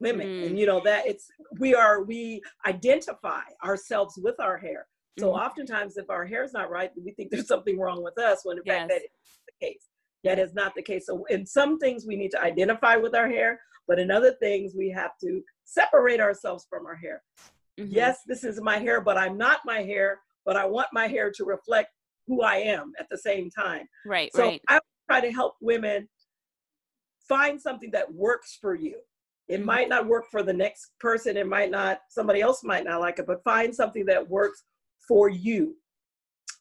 women. 0.00 0.26
Mm. 0.26 0.46
And 0.48 0.58
you 0.58 0.66
know, 0.66 0.80
that 0.80 1.06
it's 1.06 1.30
we 1.60 1.74
are 1.74 2.02
we 2.02 2.42
identify 2.66 3.42
ourselves 3.64 4.18
with 4.18 4.38
our 4.40 4.58
hair. 4.58 4.88
So 5.18 5.32
Mhm. 5.32 5.40
oftentimes 5.46 5.96
if 5.96 6.08
our 6.10 6.24
hair 6.24 6.42
is 6.42 6.52
not 6.52 6.70
right, 6.70 6.90
we 6.96 7.12
think 7.12 7.30
there's 7.46 7.46
something 7.46 7.78
wrong 7.78 8.02
with 8.02 8.18
us 8.18 8.44
when 8.44 8.58
in 8.58 8.64
fact 8.64 8.90
Yes. 8.90 9.00
that 9.00 9.04
is 9.04 9.10
the 9.46 9.66
case. 9.66 9.88
That 10.24 10.38
is 10.38 10.54
not 10.54 10.74
the 10.74 10.82
case. 10.82 11.06
So 11.06 11.24
in 11.26 11.46
some 11.46 11.78
things 11.78 12.06
we 12.06 12.16
need 12.16 12.30
to 12.32 12.40
identify 12.40 12.96
with 12.96 13.14
our 13.14 13.28
hair, 13.28 13.60
but 13.86 13.98
in 13.98 14.10
other 14.10 14.32
things 14.34 14.74
we 14.74 14.88
have 14.90 15.16
to 15.18 15.44
separate 15.64 16.20
ourselves 16.20 16.66
from 16.68 16.86
our 16.86 16.96
hair. 16.96 17.22
Mhm. 17.78 17.88
Yes, 17.92 18.20
this 18.26 18.44
is 18.44 18.60
my 18.60 18.78
hair, 18.78 19.00
but 19.00 19.16
I'm 19.16 19.36
not 19.38 19.60
my 19.64 19.82
hair, 19.82 20.20
but 20.44 20.56
I 20.56 20.64
want 20.66 20.88
my 20.92 21.06
hair 21.06 21.30
to 21.32 21.44
reflect 21.44 21.90
who 22.26 22.42
I 22.42 22.56
am 22.56 22.92
at 22.98 23.08
the 23.10 23.18
same 23.18 23.50
time. 23.50 23.88
right 24.04 24.32
So 24.32 24.44
right 24.44 24.62
I 24.68 24.80
try 25.10 25.20
to 25.20 25.32
help 25.32 25.54
women 25.60 26.08
find 27.28 27.60
something 27.60 27.90
that 27.92 28.12
works 28.12 28.58
for 28.60 28.74
you. 28.74 29.00
It 29.48 29.60
Mhm. 29.60 29.64
might 29.64 29.88
not 29.88 30.06
work 30.06 30.26
for 30.30 30.42
the 30.42 30.52
next 30.52 30.92
person. 31.00 31.36
It 31.36 31.46
might 31.46 31.70
not, 31.70 32.02
somebody 32.08 32.40
else 32.40 32.62
might 32.62 32.84
not 32.84 33.00
like 33.00 33.18
it, 33.18 33.26
but 33.26 33.42
find 33.44 33.74
something 33.74 34.04
that 34.06 34.28
works 34.28 34.64
for 35.08 35.28
you 35.28 35.76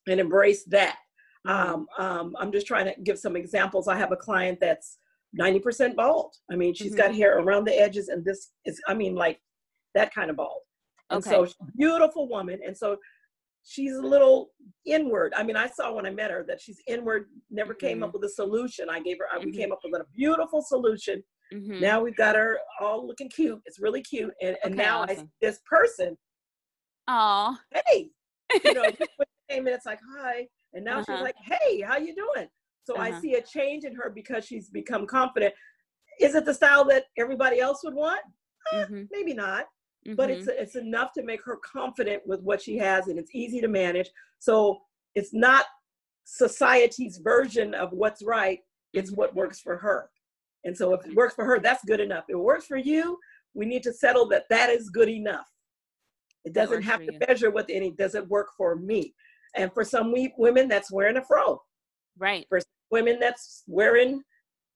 and 0.07 0.19
embrace 0.19 0.63
that. 0.65 0.97
Mhm. 1.45 1.51
Um, 1.51 1.87
um, 1.97 2.35
I'm 2.39 2.51
just 2.51 2.67
trying 2.67 2.85
to 2.93 2.99
give 3.01 3.19
some 3.19 3.35
examples. 3.35 3.87
I 3.87 3.95
have 3.97 4.11
a 4.11 4.17
client 4.17 4.59
that's 4.59 4.99
90% 5.33 5.95
bald. 5.95 6.35
I 6.51 6.55
mean, 6.55 6.73
she's 6.73 6.93
Mhm. 6.93 6.97
got 6.97 7.15
hair 7.15 7.37
around 7.39 7.65
the 7.65 7.79
edges, 7.79 8.09
and 8.09 8.23
this 8.25 8.51
is, 8.65 8.81
I 8.87 8.93
mean, 8.93 9.15
like 9.15 9.41
that 9.93 10.13
kind 10.13 10.29
of 10.29 10.35
bald. 10.37 10.61
And 11.11 11.23
so, 11.23 11.41
Okay. 11.43 11.53
beautiful 11.75 12.27
woman. 12.27 12.59
And 12.65 12.75
so, 12.77 12.97
she's 13.63 13.93
a 13.95 14.01
little 14.01 14.51
inward. 14.85 15.33
I 15.35 15.43
mean, 15.43 15.55
I 15.55 15.67
saw 15.67 15.93
when 15.93 16.05
I 16.07 16.09
met 16.09 16.31
her 16.31 16.43
that 16.47 16.59
she's 16.59 16.81
inward, 16.87 17.29
never 17.51 17.75
came 17.75 18.01
up 18.01 18.13
with 18.13 18.23
a 18.23 18.29
solution. 18.29 18.89
I 18.89 18.99
gave 19.01 19.19
her, 19.19 19.27
I 19.31 19.37
we 19.37 19.51
came 19.51 19.71
up 19.71 19.79
with 19.83 20.01
a 20.01 20.05
beautiful 20.15 20.63
solution. 20.63 21.23
Mhm. 21.53 21.79
Now 21.79 22.01
we've 22.01 22.15
got 22.15 22.35
her 22.35 22.57
all 22.79 23.05
looking 23.05 23.29
cute. 23.29 23.61
It's 23.65 23.79
really 23.79 24.01
cute. 24.01 24.33
And, 24.41 24.57
and 24.63 24.73
Okay, 24.73 24.83
now 24.83 25.01
I, 25.01 25.13
awesome. 25.13 25.31
this 25.41 25.59
person, 25.69 26.17
Aw. 27.07 27.61
hey, 27.71 28.09
you 28.63 28.73
know, 28.73 28.89
just 28.89 29.11
when 29.17 29.27
she 29.49 29.55
came 29.55 29.67
in, 29.67 29.73
it's 29.75 29.85
like, 29.85 29.99
hi. 30.17 30.47
And 30.73 30.83
now 30.83 30.99
she's 31.01 31.09
Uh-huh. 31.09 31.23
like, 31.23 31.35
hey, 31.37 31.81
how 31.81 31.97
you 31.97 32.15
doing? 32.15 32.49
So 32.83 32.97
I 32.97 33.09
Uh-huh. 33.11 33.19
see 33.21 33.35
a 33.35 33.41
change 33.43 33.83
in 33.83 33.93
her 33.95 34.09
because 34.09 34.43
she's 34.45 34.69
become 34.71 35.05
confident. 35.05 35.53
Is 36.19 36.33
it 36.33 36.45
the 36.45 36.53
style 36.53 36.83
that 36.85 37.05
everybody 37.17 37.59
else 37.59 37.83
would 37.83 37.93
want? 37.93 38.21
Eh. 38.73 38.85
Maybe 39.11 39.33
not 39.35 39.67
but 40.05 40.29
Mhm. 40.29 40.33
it's 40.33 40.47
it's 40.47 40.75
enough 40.75 41.11
to 41.13 41.23
make 41.23 41.43
her 41.43 41.57
confident 41.57 42.25
with 42.25 42.41
what 42.41 42.61
she 42.61 42.77
has 42.77 43.07
and 43.07 43.19
it's 43.19 43.33
easy 43.35 43.61
to 43.61 43.67
manage 43.67 44.09
so 44.39 44.81
it's 45.15 45.33
not 45.33 45.65
society's 46.23 47.17
version 47.17 47.73
of 47.73 47.91
what's 47.91 48.23
right 48.23 48.59
it's 48.93 49.11
Mhm. 49.11 49.17
what 49.17 49.35
works 49.35 49.59
for 49.59 49.77
her 49.77 50.09
and 50.63 50.75
so 50.75 50.93
if 50.93 51.05
it 51.05 51.13
works 51.15 51.33
for 51.35 51.45
her 51.45 51.59
that's 51.59 51.83
good 51.85 51.99
enough 51.99 52.25
if 52.29 52.33
it 52.35 52.39
works 52.39 52.65
for 52.65 52.77
you 52.77 53.19
we 53.53 53.65
need 53.65 53.83
to 53.83 53.93
settle 53.93 54.25
that 54.27 54.45
that 54.49 54.69
is 54.69 54.89
good 54.89 55.09
enough 55.09 55.47
it 56.45 56.53
doesn't 56.53 56.81
have 56.81 57.05
to 57.05 57.13
you. 57.13 57.19
measure 57.27 57.51
with 57.51 57.67
any 57.69 57.91
does 57.91 58.15
it 58.15 58.27
work 58.27 58.49
for 58.57 58.75
me 58.75 59.13
and 59.55 59.71
for 59.73 59.83
some 59.83 60.11
we, 60.11 60.33
women 60.37 60.67
that's 60.67 60.91
wearing 60.91 61.17
a 61.17 61.23
fro 61.23 61.61
right 62.17 62.45
For 62.49 62.59
women 62.89 63.19
that's 63.19 63.63
wearing 63.67 64.23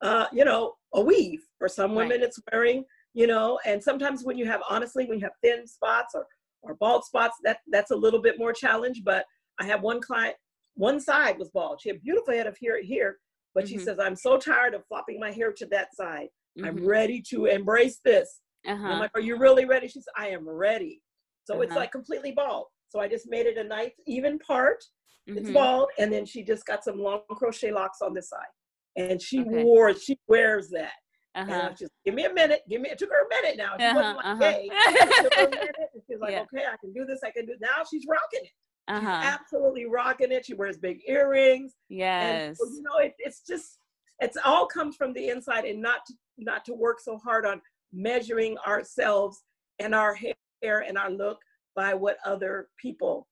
uh 0.01 0.27
you 0.31 0.45
know 0.45 0.75
a 0.93 1.01
weave 1.01 1.41
for 1.57 1.67
some 1.67 1.91
Right. 1.91 2.09
women 2.09 2.21
it's 2.23 2.39
wearing 2.51 2.85
you 3.15 3.25
know 3.25 3.57
and 3.65 3.81
sometimes 3.81 4.23
when 4.23 4.37
you 4.37 4.45
have 4.45 4.61
honestly 4.69 5.05
when 5.07 5.17
you 5.17 5.23
have 5.23 5.33
thin 5.41 5.65
spots 5.65 6.13
or 6.13 6.27
or 6.61 6.75
bald 6.75 7.03
spots 7.03 7.37
that 7.43 7.59
that's 7.71 7.91
a 7.91 7.95
little 7.95 8.21
bit 8.21 8.37
more 8.37 8.53
challenge 8.53 9.01
but 9.03 9.25
i 9.59 9.65
have 9.65 9.81
one 9.81 10.01
client 10.01 10.35
one 10.75 10.99
side 10.99 11.39
was 11.39 11.49
bald 11.51 11.79
she 11.81 11.89
had 11.89 12.01
beautiful 12.01 12.33
head 12.33 12.45
of 12.45 12.57
hair 12.61 12.81
here 12.83 13.17
but 13.55 13.67
she 13.67 13.77
Mhm. 13.77 13.85
says 13.85 13.97
i'm 13.99 14.15
so 14.15 14.37
tired 14.37 14.73
of 14.75 14.85
flopping 14.87 15.19
my 15.19 15.31
hair 15.31 15.51
to 15.53 15.65
that 15.67 15.95
side 15.95 16.27
i'm 16.63 16.77
Mhm. 16.77 16.85
ready 16.85 17.21
to 17.21 17.45
embrace 17.45 17.99
this 18.03 18.41
and 18.65 18.75
i'm 18.91 18.91
uh-huh 18.91 18.99
like 18.99 19.11
are 19.15 19.21
you 19.21 19.37
really 19.37 19.65
ready 19.65 19.87
she 19.87 19.93
says 19.99 20.05
i 20.17 20.27
am 20.27 20.47
ready 20.47 21.01
so 21.45 21.61
it's 21.61 21.71
Uh-huh. 21.71 21.79
like 21.81 21.91
completely 21.91 22.31
bald 22.33 22.67
so 22.89 22.99
i 22.99 23.07
just 23.07 23.29
made 23.29 23.45
it 23.45 23.57
a 23.57 23.63
nice 23.63 23.91
even 24.05 24.37
part 24.39 24.83
it's 25.27 25.49
Mhm. 25.49 25.53
bald 25.53 25.89
and 25.99 26.11
then 26.11 26.25
she 26.25 26.43
just 26.43 26.65
got 26.65 26.83
some 26.83 26.99
long 26.99 27.21
crochet 27.29 27.71
locks 27.71 28.01
on 28.01 28.13
this 28.13 28.29
side 28.29 28.53
and 28.97 29.21
she 29.21 29.39
Okay. 29.41 29.63
wore 29.63 29.93
she 29.93 30.19
wears 30.27 30.69
that 30.69 30.93
and 31.35 31.51
I 31.51 31.57
uh-huh 31.57 31.69
was 31.71 31.79
just 31.79 31.91
give 32.05 32.13
me 32.15 32.25
a 32.25 32.33
minute 32.33 32.61
give 32.69 32.81
me 32.81 32.89
it 32.89 32.97
took 32.97 33.09
her 33.09 33.25
a 33.25 33.29
minute 33.29 33.57
now 33.57 33.73
she 33.77 33.85
Uh-huh, 33.85 33.95
wasn't 33.95 34.17
like 34.17 34.25
uh-huh. 34.25 34.51
hey 34.51 34.69
it 34.71 35.23
took 35.23 35.33
her 35.35 35.45
a 35.47 35.49
minute 35.49 35.75
and 35.93 36.03
she's 36.09 36.19
like 36.19 36.31
Yeah. 36.31 36.41
okay 36.41 36.63
i 36.71 36.77
can 36.77 36.93
do 36.93 37.05
this 37.05 37.19
i 37.23 37.31
can 37.31 37.45
do 37.45 37.53
now 37.59 37.83
she's 37.89 38.05
rocking 38.07 38.41
it 38.43 38.51
she's 38.89 38.97
uh-huh 39.07 39.21
absolutely 39.23 39.85
rocking 39.85 40.31
it 40.31 40.45
she 40.45 40.53
wears 40.53 40.77
big 40.77 40.99
earrings 41.07 41.73
and 41.89 41.99
yes 41.99 42.57
so, 42.59 42.65
you 42.69 42.81
know 42.83 42.97
it, 42.99 43.13
it's 43.19 43.41
just 43.41 43.79
it's 44.19 44.37
all 44.45 44.65
comes 44.65 44.95
from 44.95 45.11
the 45.13 45.27
inside 45.29 45.65
and 45.65 45.81
not 45.81 46.05
to, 46.07 46.13
not 46.37 46.63
to 46.65 46.73
work 46.73 46.99
so 47.01 47.17
hard 47.17 47.45
on 47.45 47.61
measuring 47.91 48.57
ourselves 48.59 49.43
and 49.79 49.93
our 49.93 50.15
hair 50.15 50.79
and 50.87 50.97
our 50.97 51.09
look 51.11 51.39
by 51.75 51.93
what 51.93 52.17
other 52.25 52.69
people 52.77 53.27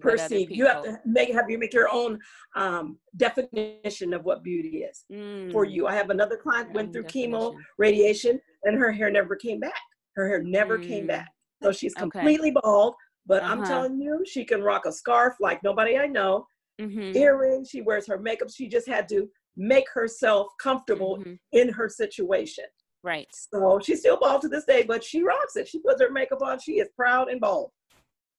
perceive. 0.00 0.50
You 0.50 0.66
have 0.66 0.82
to 0.84 1.00
make 1.04 1.32
have 1.32 1.50
you 1.50 1.58
make 1.58 1.72
your 1.72 1.88
own 1.90 2.18
um, 2.54 2.98
definition 3.16 4.12
of 4.12 4.24
what 4.24 4.42
beauty 4.42 4.84
is 4.84 5.04
mm. 5.12 5.52
for 5.52 5.64
you. 5.64 5.86
I 5.86 5.94
have 5.94 6.10
another 6.10 6.36
client 6.36 6.72
went 6.72 6.92
through 6.92 7.04
definition. 7.04 7.32
chemo, 7.32 7.56
radiation, 7.78 8.40
and 8.64 8.78
her 8.78 8.92
hair 8.92 9.10
never 9.10 9.36
came 9.36 9.60
back. 9.60 9.80
Her 10.14 10.28
hair 10.28 10.42
never 10.42 10.78
mm. 10.78 10.86
came 10.86 11.06
back. 11.06 11.28
So 11.62 11.72
she's 11.72 11.94
completely 11.94 12.50
okay. 12.50 12.60
bald. 12.62 12.94
But 13.26 13.42
uh-huh. 13.42 13.52
I'm 13.52 13.64
telling 13.64 14.00
you, 14.00 14.22
she 14.24 14.44
can 14.44 14.62
rock 14.62 14.86
a 14.86 14.92
scarf 14.92 15.34
like 15.40 15.62
nobody 15.62 15.98
I 15.98 16.06
know. 16.06 16.46
Mm-hmm. 16.80 17.16
Earrings. 17.16 17.70
She 17.70 17.80
wears 17.80 18.06
her 18.06 18.18
makeup. 18.18 18.48
She 18.54 18.68
just 18.68 18.86
had 18.86 19.08
to 19.08 19.28
make 19.56 19.86
herself 19.92 20.48
comfortable 20.62 21.18
mm-hmm. 21.18 21.34
in 21.52 21.70
her 21.70 21.88
situation. 21.88 22.64
Right. 23.02 23.26
So 23.32 23.80
she's 23.82 24.00
still 24.00 24.18
bald 24.18 24.42
to 24.42 24.48
this 24.48 24.64
day, 24.64 24.82
but 24.82 25.02
she 25.02 25.22
rocks 25.22 25.56
it. 25.56 25.68
She 25.68 25.78
puts 25.78 26.00
her 26.02 26.10
makeup 26.10 26.42
on. 26.42 26.58
She 26.58 26.72
is 26.72 26.88
proud 26.96 27.28
and 27.28 27.40
bald 27.40 27.70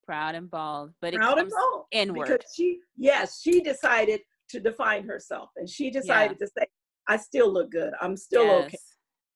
proud 0.08 0.36
and 0.36 0.50
bald, 0.50 0.92
but 1.02 1.14
it 1.14 1.18
proud 1.18 1.38
comes 1.38 1.54
inward. 1.92 2.28
Because 2.28 2.46
she, 2.56 2.80
yes, 2.96 3.42
she 3.42 3.62
decided 3.62 4.22
to 4.50 4.60
define 4.60 5.04
herself, 5.04 5.50
and 5.58 5.70
she 5.70 5.92
decided 5.92 6.38
yeah. 6.40 6.46
to 6.46 6.52
say, 6.58 6.66
"I 7.08 7.18
still 7.18 7.52
look 7.52 7.72
good. 7.72 7.94
I'm 8.02 8.16
still 8.16 8.46
yes. 8.46 8.66
okay. 8.66 8.78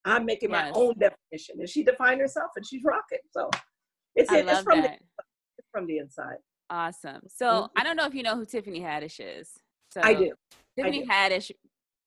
I'm 0.06 0.25
making 0.25 0.50
yes. 0.50 0.74
my 0.74 0.80
own 0.80 0.94
definition." 0.98 1.58
And 1.60 1.70
she 1.70 1.84
defined 1.84 2.22
herself, 2.22 2.51
and 2.56 2.66
she's 2.66 2.82
rocking. 2.84 3.20
So 3.32 3.50
it's, 4.16 4.32
it, 4.32 4.48
it's 4.48 4.62
from 4.62 4.82
that. 4.82 5.00
the 5.00 5.24
it's 5.60 5.68
from 5.72 5.86
the 5.86 5.98
inside. 5.98 6.38
Awesome. 6.70 7.22
So 7.28 7.46
mm-hmm. 7.46 7.80
I 7.80 7.84
don't 7.84 7.98
know 7.98 8.06
if 8.06 8.16
you 8.16 8.24
know 8.24 8.38
who 8.38 8.46
Tiffany 8.46 8.80
Haddish 8.80 9.20
is. 9.20 9.50
So 9.94 10.01
I 10.01 10.13
do. 10.13 10.32
Tiffany 10.78 11.04
I 11.10 11.30
do. 11.30 11.36
Haddish 11.36 11.51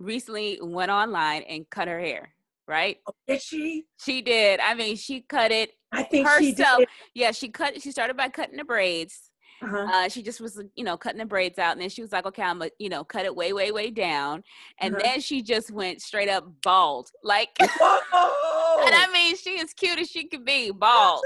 recently 0.01 0.59
went 0.61 0.91
online 0.91 1.43
and 1.43 1.69
cut 1.71 1.87
her 1.87 2.01
hair 2.01 2.35
right? 2.67 2.97
Oh, 3.07 3.13
did 3.27 3.43
she? 3.43 3.85
She 4.01 4.23
did. 4.23 4.61
I 4.61 4.75
mean, 4.75 4.97
she 4.97 5.21
cut 5.21 5.53
it 5.53 5.73
I 5.95 6.03
think 6.03 6.27
herself. 6.27 6.81
She 6.81 6.87
yeah, 7.15 7.31
she 7.31 7.49
cut. 7.49 7.81
She 7.81 7.91
started 7.91 8.17
by 8.17 8.29
cutting 8.29 8.57
the 8.57 8.65
braids. 8.65 9.31
Uh-huh. 9.63 9.87
Uh, 9.93 10.09
she 10.09 10.23
just 10.23 10.41
was, 10.41 10.61
you 10.75 10.85
know, 10.85 10.97
cutting 10.97 11.19
the 11.19 11.25
braids 11.25 11.59
out, 11.59 11.73
and 11.73 11.81
then 11.81 11.89
she 11.89 12.03
was 12.03 12.13
like, 12.13 12.27
"Okay, 12.27 12.43
I'm 12.43 12.59
gonna, 12.59 12.71
you 12.79 12.89
know, 12.89 13.05
cut 13.05 13.25
it 13.25 13.35
way, 13.35 13.53
way, 13.53 13.71
way 13.73 13.91
down," 13.91 14.43
and 14.81 14.95
uh-huh. 14.95 15.03
then 15.03 15.21
she 15.21 15.43
just 15.43 15.71
went 15.71 16.03
straight 16.03 16.29
up 16.29 16.47
bald, 16.63 17.11
like. 17.23 17.51
and 17.61 17.71
I 17.73 19.09
mean, 19.13 19.37
she 19.37 19.51
is 19.51 19.73
cute 19.73 19.99
as 19.99 20.09
she 20.09 20.27
could 20.27 20.45
be, 20.45 20.71
bald. 20.71 21.23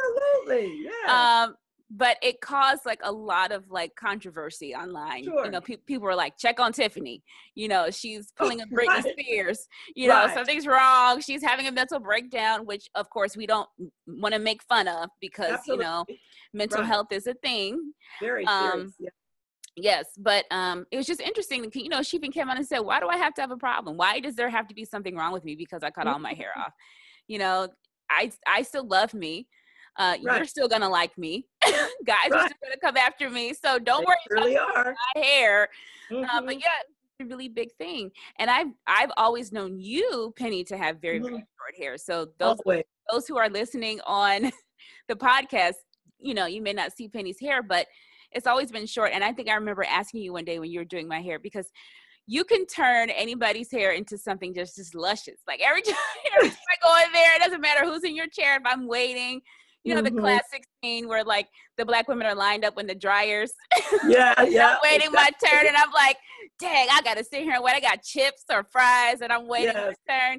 Absolutely, 0.47 0.85
yeah. 0.85 1.47
Um, 1.47 1.57
but 1.91 2.19
it 2.23 2.41
caused 2.41 2.85
like 2.85 3.01
a 3.03 3.11
lot 3.11 3.51
of 3.51 3.71
like 3.71 3.95
controversy 3.95 4.75
online. 4.75 5.25
Sure. 5.25 5.47
You 5.47 5.51
know, 5.51 5.61
pe- 5.61 5.77
people 5.77 6.05
were 6.05 6.15
like, 6.15 6.37
check 6.37 6.61
on 6.61 6.73
Tiffany. 6.73 7.23
You 7.55 7.69
know, 7.69 7.91
she's 7.91 8.31
pulling 8.33 8.61
a 8.61 8.67
Britney 8.73 8.89
right. 8.89 9.05
Spears. 9.19 9.67
You 9.97 10.11
right. 10.11 10.29
know, 10.29 10.35
something's 10.35 10.67
wrong. 10.67 11.21
She's 11.21 11.43
having 11.43 11.67
a 11.67 11.73
mental 11.73 11.99
breakdown, 11.99 12.67
which 12.67 12.89
of 12.95 13.09
course 13.09 13.37
we 13.37 13.47
don't 13.47 13.69
want 14.07 14.35
to 14.35 14.39
make 14.39 14.63
fun 14.65 14.87
of 14.87 15.09
because 15.21 15.53
Absolutely. 15.53 15.85
you 15.85 15.91
know, 15.91 16.05
mental 16.53 16.81
right. 16.81 16.87
health 16.87 17.11
is 17.11 17.27
a 17.27 17.35
thing. 17.35 17.93
Very 18.21 18.45
um, 18.47 18.73
serious. 18.73 18.93
Yeah. 18.99 19.11
Yes, 19.81 20.07
but 20.19 20.45
um, 20.51 20.87
it 20.91 20.97
was 20.97 21.07
just 21.07 21.21
interesting. 21.21 21.71
You 21.73 21.89
know, 21.89 22.03
she 22.03 22.17
even 22.17 22.33
came 22.33 22.51
on 22.51 22.57
and 22.57 22.67
said, 22.67 22.81
"Why 22.81 22.99
do 22.99 23.07
I 23.07 23.17
have 23.17 23.33
to 23.35 23.41
have 23.41 23.53
a 23.53 23.57
problem? 23.57 23.97
Why 23.97 24.19
does 24.19 24.35
there 24.35 24.49
have 24.49 24.67
to 24.67 24.75
be 24.75 24.85
something 24.85 25.15
wrong 25.15 25.33
with 25.33 25.45
me 25.45 25.55
because 25.55 25.85
I 25.85 25.91
cut 25.91 26.09
all 26.09 26.19
my 26.19 26.35
hair 26.35 26.51
off?" 26.59 26.73
You 27.29 27.39
know, 27.39 27.69
I 28.11 28.33
I 28.45 28.63
still 28.63 28.85
love 28.87 29.15
me 29.15 29.47
uh, 29.99 30.17
right. 30.23 30.37
you're 30.39 30.47
still 30.47 30.69
gonna 30.69 30.89
like 30.89 31.17
me. 31.19 31.47
Guys 31.65 32.31
right. 32.31 32.33
are 32.33 32.47
still 32.47 32.59
gonna 32.63 32.81
come 32.83 32.97
after 32.97 33.29
me. 33.29 33.53
So 33.53 33.79
don't 33.79 34.01
they 34.01 34.07
worry 34.07 34.17
really 34.43 34.55
about 34.55 34.77
are. 34.77 34.95
my 35.15 35.23
hair. 35.23 35.69
Mm-hmm. 36.11 36.25
Uh, 36.25 36.41
but 36.41 36.51
mm-hmm. 36.51 36.61
yeah, 36.61 36.69
it's 36.87 37.21
a 37.21 37.25
really 37.27 37.49
big 37.49 37.73
thing. 37.79 38.11
And 38.39 38.51
I've 38.51 38.69
I've 38.87 39.11
always 39.17 39.53
known 39.53 39.79
you, 39.79 40.33
Penny, 40.37 40.65
to 40.65 40.77
have 40.77 41.01
very, 41.01 41.19
mm-hmm. 41.19 41.27
very 41.29 41.47
short 41.59 41.77
hair. 41.77 41.99
So 41.99 42.29
those 42.39 42.59
Always. 42.65 42.85
those 43.11 43.27
who 43.27 43.37
are 43.37 43.51
listening 43.51 44.01
on 44.07 44.51
the 45.09 45.17
podcast, 45.17 45.75
you 46.19 46.35
know, 46.35 46.47
you 46.47 46.63
may 46.63 46.73
not 46.73 46.93
see 46.93 47.09
Penny's 47.09 47.41
hair, 47.41 47.63
but 47.63 47.87
it's 48.31 48.47
always 48.47 48.71
been 48.71 48.87
short. 48.87 49.13
And 49.13 49.25
I 49.25 49.33
think 49.33 49.49
I 49.49 49.55
remember 49.55 49.85
asking 49.85 50.23
you 50.23 50.33
one 50.33 50.45
day 50.45 50.59
when 50.59 50.71
you 50.71 50.81
were 50.81 50.85
doing 50.85 51.09
my 51.09 51.21
hair 51.21 51.39
because 51.39 51.71
you 52.27 52.45
can 52.45 52.67
turn 52.67 53.09
anybody's 53.09 53.71
hair 53.71 53.93
into 53.93 54.19
something 54.19 54.55
just 54.55 54.77
just 54.77 54.95
luscious. 54.95 55.41
Like 55.49 55.61
every 55.61 55.83
time, 55.83 55.97
every 56.37 56.51
time 56.51 56.59
I 56.59 56.87
go 56.87 57.07
in 57.07 57.13
there, 57.13 57.37
it 57.37 57.43
doesn't 57.43 57.61
matter 57.61 57.85
who's 57.85 58.05
in 58.05 58.15
your 58.15 58.29
chair. 58.29 58.57
If 58.57 58.63
I'm 58.67 58.87
waiting, 58.87 59.41
you 59.85 59.95
know, 59.95 60.03
mm-hmm. 60.03 60.17
the 60.17 60.21
classic 60.21 60.65
scene 60.83 61.09
where 61.09 61.25
like 61.25 61.49
the 61.77 61.85
black 61.85 62.09
women 62.09 62.27
are 62.27 62.35
lined 62.35 62.65
up 62.65 62.79
in 62.79 62.87
the 62.87 62.95
dryers. 62.95 63.53
Yeah, 64.07 64.35
yeah. 64.43 64.75
I'm 64.75 64.79
waiting 64.83 65.09
exactly. 65.09 65.13
my 65.13 65.49
turn, 65.49 65.67
and 65.67 65.77
I'm 65.77 65.91
like, 65.93 66.17
dang, 66.59 66.89
I 66.91 67.01
gotta 67.03 67.25
sit 67.25 67.43
here 67.43 67.55
and 67.55 67.65
wait. 67.65 67.75
I 67.75 67.81
got 67.81 68.03
chips 68.03 68.45
or 68.51 68.65
fries, 68.71 69.21
and 69.21 69.33
I'm 69.33 69.49
waiting 69.49 69.75
yes. 69.75 69.97
my 70.07 70.15
turn. 70.15 70.39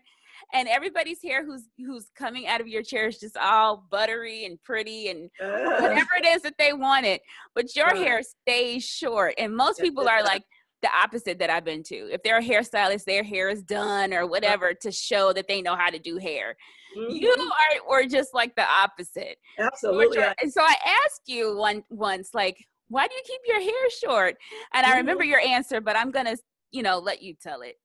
And 0.54 0.68
everybody's 0.68 1.22
hair 1.22 1.46
who's 1.46 1.63
who's 1.78 2.10
coming 2.18 2.48
out 2.48 2.62
of 2.62 2.68
your 2.68 2.84
chair 2.84 3.08
is 3.08 3.20
just 3.20 3.38
all 3.38 3.86
buttery 3.92 4.46
and 4.46 4.62
pretty 4.63 5.10
and 5.10 5.30
whatever 5.40 6.10
it 6.18 6.26
is 6.26 6.42
that 6.44 6.56
they 6.58 6.74
wanted. 6.74 7.20
But 7.54 7.76
your 7.76 7.96
hair 7.96 8.22
stays 8.24 8.84
short, 8.86 9.36
and 9.38 9.56
most 9.56 9.80
people 9.80 10.08
are 10.08 10.24
like 10.24 10.44
the 10.82 10.90
opposite 11.04 11.40
that 11.40 11.50
I've 11.50 11.66
been 11.66 11.84
to. 11.84 11.96
If 12.12 12.24
they're 12.24 12.40
a 12.40 12.44
hairstylist, 12.44 13.04
their 13.06 13.24
hair 13.24 13.50
is 13.50 13.63
done 13.63 14.13
or 14.13 14.26
whatever 14.26 14.74
to 14.74 14.92
show 14.92 15.34
that 15.34 15.48
they 15.48 15.62
know 15.62 15.76
how 15.76 15.90
to 15.90 16.00
do 16.00 16.18
hair. 16.18 16.56
Mm-hmm. 16.97 17.15
You 17.15 17.30
are 17.30 17.82
or 17.88 18.06
just 18.06 18.34
like 18.34 18.56
the 18.56 18.65
opposite. 18.65 19.38
Absolutely. 19.58 20.23
And 20.41 20.52
so 20.52 20.62
I 20.62 20.75
asked 21.06 21.23
you 21.28 21.56
one 21.56 21.84
once, 21.89 22.32
like, 22.34 22.65
why 22.88 23.08
do 23.08 23.13
you 23.13 23.21
keep 23.25 23.41
your 23.45 23.62
hair 23.62 23.89
short? 24.02 24.38
And 24.73 24.86
mm-hmm. 24.86 24.95
I 24.95 24.97
remember 24.97 25.23
your 25.23 25.39
answer, 25.39 25.82
but 25.82 25.95
I'm 25.95 26.12
gonna, 26.12 26.36
you 26.71 26.84
know, 26.84 26.99
let 26.99 27.21
you 27.21 27.36
tell 27.41 27.62
it. 27.62 27.75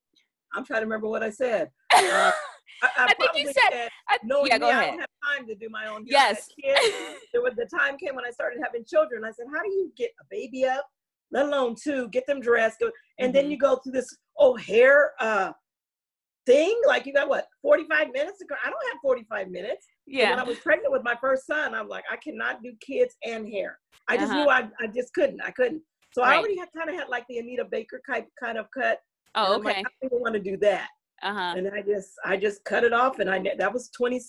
I'm 0.55 0.65
trying 0.65 0.81
to 0.81 0.87
remember 0.87 1.09
what 1.09 1.23
I 1.23 1.31
said. 1.31 1.71
Uh, 2.83 2.89
I, 2.99 3.05
I, 3.05 3.05
I 3.05 3.15
think 3.15 3.31
you 3.37 3.47
said, 3.47 3.71
said 3.71 3.89
I, 4.09 4.19
no, 4.25 4.45
yeah, 4.45 4.59
go 4.59 4.69
ahead. 4.69 4.83
I 4.83 4.87
don't 4.91 4.99
have 4.99 5.09
time 5.39 5.47
to 5.47 5.55
do 5.55 5.69
my 5.71 5.87
own 5.87 6.07
hair. 6.07 6.35
Yes. 6.35 6.49
there 7.33 7.41
was 7.41 7.55
the 7.57 7.67
time 7.67 7.97
came 7.97 8.15
when 8.15 8.25
I 8.25 8.31
started 8.31 8.59
having 8.63 8.85
children. 8.85 9.25
I 9.25 9.31
said, 9.31 9.47
how 9.55 9.63
do 9.63 9.71
you 9.71 9.93
get 9.97 10.11
a 10.21 10.25
baby 10.29 10.65
up, 10.65 10.85
let 11.31 11.47
alone 11.47 11.77
two, 11.81 12.09
get 12.09 12.27
them 12.27 12.41
dressed, 12.41 12.81
go, 12.81 12.91
and 13.19 13.29
mm-hmm. 13.29 13.43
then 13.43 13.51
you 13.51 13.59
go 13.59 13.77
through 13.77 13.93
this 13.93 14.17
oh 14.39 14.57
hair 14.57 15.13
uh 15.21 15.53
thing. 16.47 16.81
Like 16.87 17.07
you 17.07 17.13
got 17.13 17.29
what, 17.29 17.47
45 17.63 18.09
minutes 18.13 18.39
to 18.39 18.47
go? 18.47 18.55
I 18.65 18.71
don't 18.71 18.91
have 18.91 18.99
45 19.03 19.51
minutes. 19.51 19.87
Yeah. 20.07 20.31
when 20.31 20.39
I 20.39 20.43
was 20.45 20.59
pregnant 20.59 20.93
with 20.93 21.03
my 21.03 21.17
first 21.21 21.47
son, 21.47 21.75
I'm 21.75 21.89
like, 21.89 22.05
I 22.11 22.17
cannot 22.17 22.63
do 22.63 22.73
kids 22.87 23.15
and 23.25 23.49
hair. 23.49 23.79
I 24.09 24.17
just 24.17 24.33
uh-huh. 24.33 24.45
knew 24.45 24.51
I, 24.51 24.69
I 24.81 24.87
just 24.95 25.13
couldn't. 25.15 25.41
I 25.43 25.51
couldn't. 25.51 25.83
So 26.13 26.23
right. 26.23 26.35
I 26.35 26.39
already 26.39 26.57
had 26.57 26.69
kind 26.77 26.89
of 26.89 26.97
had 26.97 27.09
like 27.09 27.25
the 27.29 27.39
Anita 27.39 27.65
Baker 27.65 28.01
type 28.09 28.29
kind 28.41 28.59
of 28.59 28.67
cut. 28.77 28.99
Oh, 29.35 29.57
okay. 29.57 29.65
Like, 29.65 29.77
I 29.79 29.91
didn't 30.03 30.21
want 30.21 30.35
to 30.35 30.41
do 30.41 30.57
that. 30.59 30.89
Uh-huh. 31.23 31.55
And 31.57 31.69
I 31.75 31.83
just 31.83 32.11
I 32.25 32.37
just 32.37 32.65
cut 32.65 32.85
it 32.85 32.93
off, 32.93 33.19
and 33.19 33.31
I 33.31 33.43
that 33.59 33.73
was 33.73 33.91
20 33.97 34.21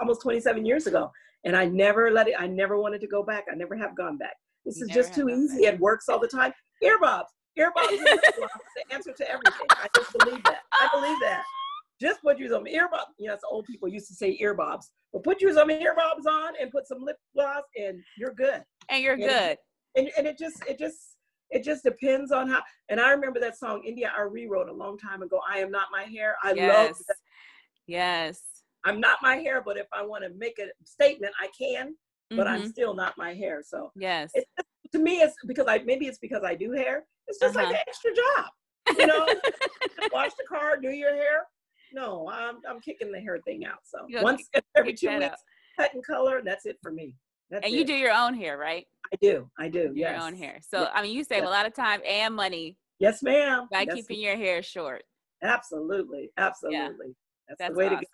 almost 0.00 0.22
27 0.22 0.66
years 0.66 0.86
ago, 0.86 1.10
and 1.44 1.56
I 1.56 1.66
never 1.66 2.10
let 2.10 2.28
it. 2.28 2.34
I 2.38 2.46
never 2.46 2.80
wanted 2.80 3.00
to 3.02 3.06
go 3.06 3.22
back. 3.22 3.44
I 3.50 3.54
never 3.54 3.76
have 3.76 3.96
gone 3.96 4.18
back. 4.18 4.34
This 4.64 4.78
you 4.78 4.86
is 4.86 4.94
just 4.94 5.14
too 5.14 5.28
easy. 5.28 5.62
Back. 5.62 5.74
It 5.74 5.80
works 5.80 6.08
all 6.08 6.18
the 6.18 6.28
time. 6.28 6.52
Earbobs. 6.82 7.26
Earbuds 7.58 7.92
is 7.92 8.00
the 8.00 8.94
answer 8.94 9.12
to 9.12 9.30
everything. 9.30 9.66
I 9.70 9.88
just 9.94 10.16
believe 10.18 10.42
that. 10.44 10.60
I 10.72 10.88
believe 10.92 11.18
that. 11.22 11.42
Just 12.00 12.22
put 12.22 12.38
you 12.38 12.48
some 12.48 12.64
earbuds. 12.64 13.06
Yes, 13.18 13.40
old 13.50 13.64
people 13.64 13.88
used 13.88 14.08
to 14.08 14.14
say 14.14 14.38
earbobs, 14.42 14.86
but 15.12 15.24
put 15.24 15.40
you 15.40 15.52
some 15.54 15.68
earbobs 15.68 16.26
on 16.28 16.52
and 16.60 16.70
put 16.70 16.86
some 16.86 16.98
lip 17.00 17.16
gloss, 17.34 17.62
and 17.76 18.02
you're 18.18 18.34
good. 18.34 18.62
And 18.90 19.02
you're 19.02 19.14
and 19.14 19.22
good. 19.22 19.56
and, 19.96 20.10
and 20.18 20.26
it 20.26 20.38
just, 20.38 20.62
it 20.68 20.78
just, 20.78 20.98
it 21.50 21.64
just 21.64 21.84
depends 21.84 22.32
on 22.32 22.48
how. 22.48 22.60
And 22.88 23.00
I 23.00 23.10
remember 23.12 23.40
that 23.40 23.56
song 23.56 23.82
India.Arie 23.86 24.46
wrote 24.46 24.68
a 24.68 24.74
long 24.74 24.98
time 24.98 25.22
ago. 25.22 25.40
I 25.50 25.58
am 25.58 25.70
not 25.70 25.86
my 25.90 26.02
hair. 26.02 26.36
I 26.42 26.52
yes. 26.52 26.74
love 26.74 26.96
that. 27.08 27.16
Yes. 27.86 28.42
I'm 28.84 29.00
not 29.00 29.18
my 29.22 29.36
hair, 29.36 29.62
but 29.64 29.76
if 29.78 29.86
I 29.92 30.04
want 30.04 30.24
to 30.24 30.30
make 30.36 30.58
a 30.58 30.66
statement, 30.84 31.32
I 31.40 31.48
can. 31.58 31.96
But 32.28 32.38
mm-hmm. 32.38 32.48
I'm 32.48 32.68
still 32.68 32.92
not 32.92 33.14
my 33.16 33.34
hair. 33.34 33.62
So 33.64 33.92
yes, 33.94 34.32
it's, 34.34 34.50
to 34.92 34.98
me, 34.98 35.20
it's 35.20 35.36
because 35.46 35.66
I 35.68 35.78
maybe 35.84 36.08
it's 36.08 36.18
because 36.18 36.42
I 36.44 36.56
do 36.56 36.72
hair. 36.72 37.04
It's 37.28 37.38
just 37.38 37.56
uh-huh. 37.56 37.66
like 37.66 37.74
an 37.74 37.80
extra 37.86 38.10
job. 38.14 38.98
You 38.98 39.06
know, 39.06 39.26
wash 40.12 40.32
the 40.38 40.44
car, 40.48 40.76
do 40.80 40.90
your 40.90 41.14
hair. 41.14 41.46
No, 41.92 42.28
I'm 42.32 42.56
I'm 42.68 42.80
kicking 42.80 43.10
the 43.10 43.20
hair 43.20 43.38
thing 43.44 43.64
out. 43.64 43.78
So 43.84 44.06
once 44.22 44.48
every 44.76 44.94
two 44.94 45.08
weeks, 45.08 45.24
out. 45.24 45.32
cut 45.78 45.94
and 45.94 46.04
color. 46.04 46.40
That's 46.44 46.66
it 46.66 46.76
for 46.82 46.92
me. 46.92 47.14
That's 47.50 47.64
and 47.64 47.74
it. 47.74 47.76
you 47.76 47.84
do 47.84 47.94
your 47.94 48.12
own 48.12 48.34
hair, 48.34 48.58
right? 48.58 48.86
I 49.12 49.16
do. 49.20 49.48
I 49.58 49.68
do. 49.68 49.92
Yes. 49.94 50.16
Your 50.16 50.26
own 50.26 50.34
hair. 50.34 50.58
So 50.68 50.82
yes. 50.82 50.90
I 50.94 51.02
mean, 51.02 51.14
you 51.14 51.24
save 51.24 51.38
yes. 51.38 51.46
a 51.46 51.50
lot 51.50 51.66
of 51.66 51.74
time 51.74 52.00
and 52.06 52.34
money. 52.34 52.76
Yes, 52.98 53.22
ma'am. 53.22 53.68
By 53.70 53.82
yes. 53.82 53.94
keeping 53.94 54.20
your 54.20 54.36
hair 54.36 54.62
short. 54.62 55.04
Absolutely. 55.42 56.30
Absolutely. 56.36 56.78
Yeah. 56.78 56.88
That's, 57.48 57.58
That's, 57.58 57.72
the 57.72 57.78
way 57.78 57.86
awesome. 57.86 57.98
to 58.00 58.06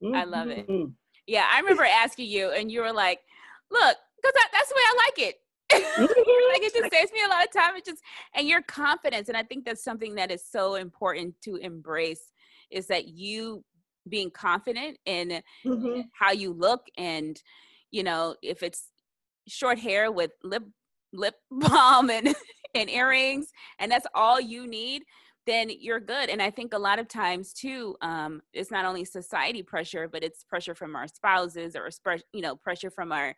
go. 0.00 0.08
Mm-hmm. 0.08 0.16
I 0.16 0.24
love 0.24 0.48
it. 0.48 0.68
Mm-hmm. 0.68 0.90
Yeah, 1.26 1.46
I 1.52 1.60
remember 1.60 1.84
asking 1.84 2.28
you, 2.28 2.50
and 2.50 2.70
you 2.70 2.80
were 2.80 2.92
like, 2.92 3.20
"Look, 3.70 3.96
because 4.16 4.32
that's 4.52 4.68
the 4.68 4.74
way 4.74 4.82
I 4.82 4.94
like 5.06 5.18
it." 5.28 5.40
Like 6.62 6.72
it 6.74 6.78
just 6.80 6.92
saves 6.92 7.12
me 7.12 7.20
a 7.26 7.28
lot 7.28 7.44
of 7.44 7.52
time. 7.52 7.76
It 7.76 7.84
just 7.84 8.02
and 8.34 8.48
your 8.48 8.62
confidence, 8.62 9.28
and 9.28 9.36
I 9.36 9.42
think 9.42 9.64
that's 9.64 9.84
something 9.84 10.14
that 10.16 10.30
is 10.30 10.44
so 10.44 10.76
important 10.76 11.34
to 11.44 11.56
embrace 11.56 12.32
is 12.70 12.86
that 12.86 13.08
you 13.08 13.64
being 14.08 14.30
confident 14.30 14.98
in 15.06 15.42
mm-hmm. 15.64 16.00
how 16.12 16.32
you 16.32 16.52
look 16.52 16.86
and 16.96 17.40
you 17.90 18.02
know 18.02 18.34
if 18.42 18.62
it's 18.62 18.88
short 19.46 19.78
hair 19.78 20.10
with 20.10 20.32
lip 20.42 20.64
lip 21.12 21.36
balm 21.50 22.10
and 22.10 22.34
and 22.74 22.90
earrings 22.90 23.52
and 23.78 23.92
that's 23.92 24.06
all 24.14 24.40
you 24.40 24.66
need 24.66 25.02
then 25.46 25.68
you're 25.80 26.00
good 26.00 26.30
and 26.30 26.42
i 26.42 26.50
think 26.50 26.74
a 26.74 26.78
lot 26.78 26.98
of 26.98 27.06
times 27.08 27.52
too 27.52 27.96
um, 28.00 28.40
it's 28.52 28.70
not 28.70 28.84
only 28.84 29.04
society 29.04 29.62
pressure 29.62 30.08
but 30.08 30.24
it's 30.24 30.44
pressure 30.44 30.74
from 30.74 30.96
our 30.96 31.06
spouses 31.06 31.76
or 31.76 31.90
you 32.32 32.40
know 32.40 32.56
pressure 32.56 32.90
from 32.90 33.12
our 33.12 33.36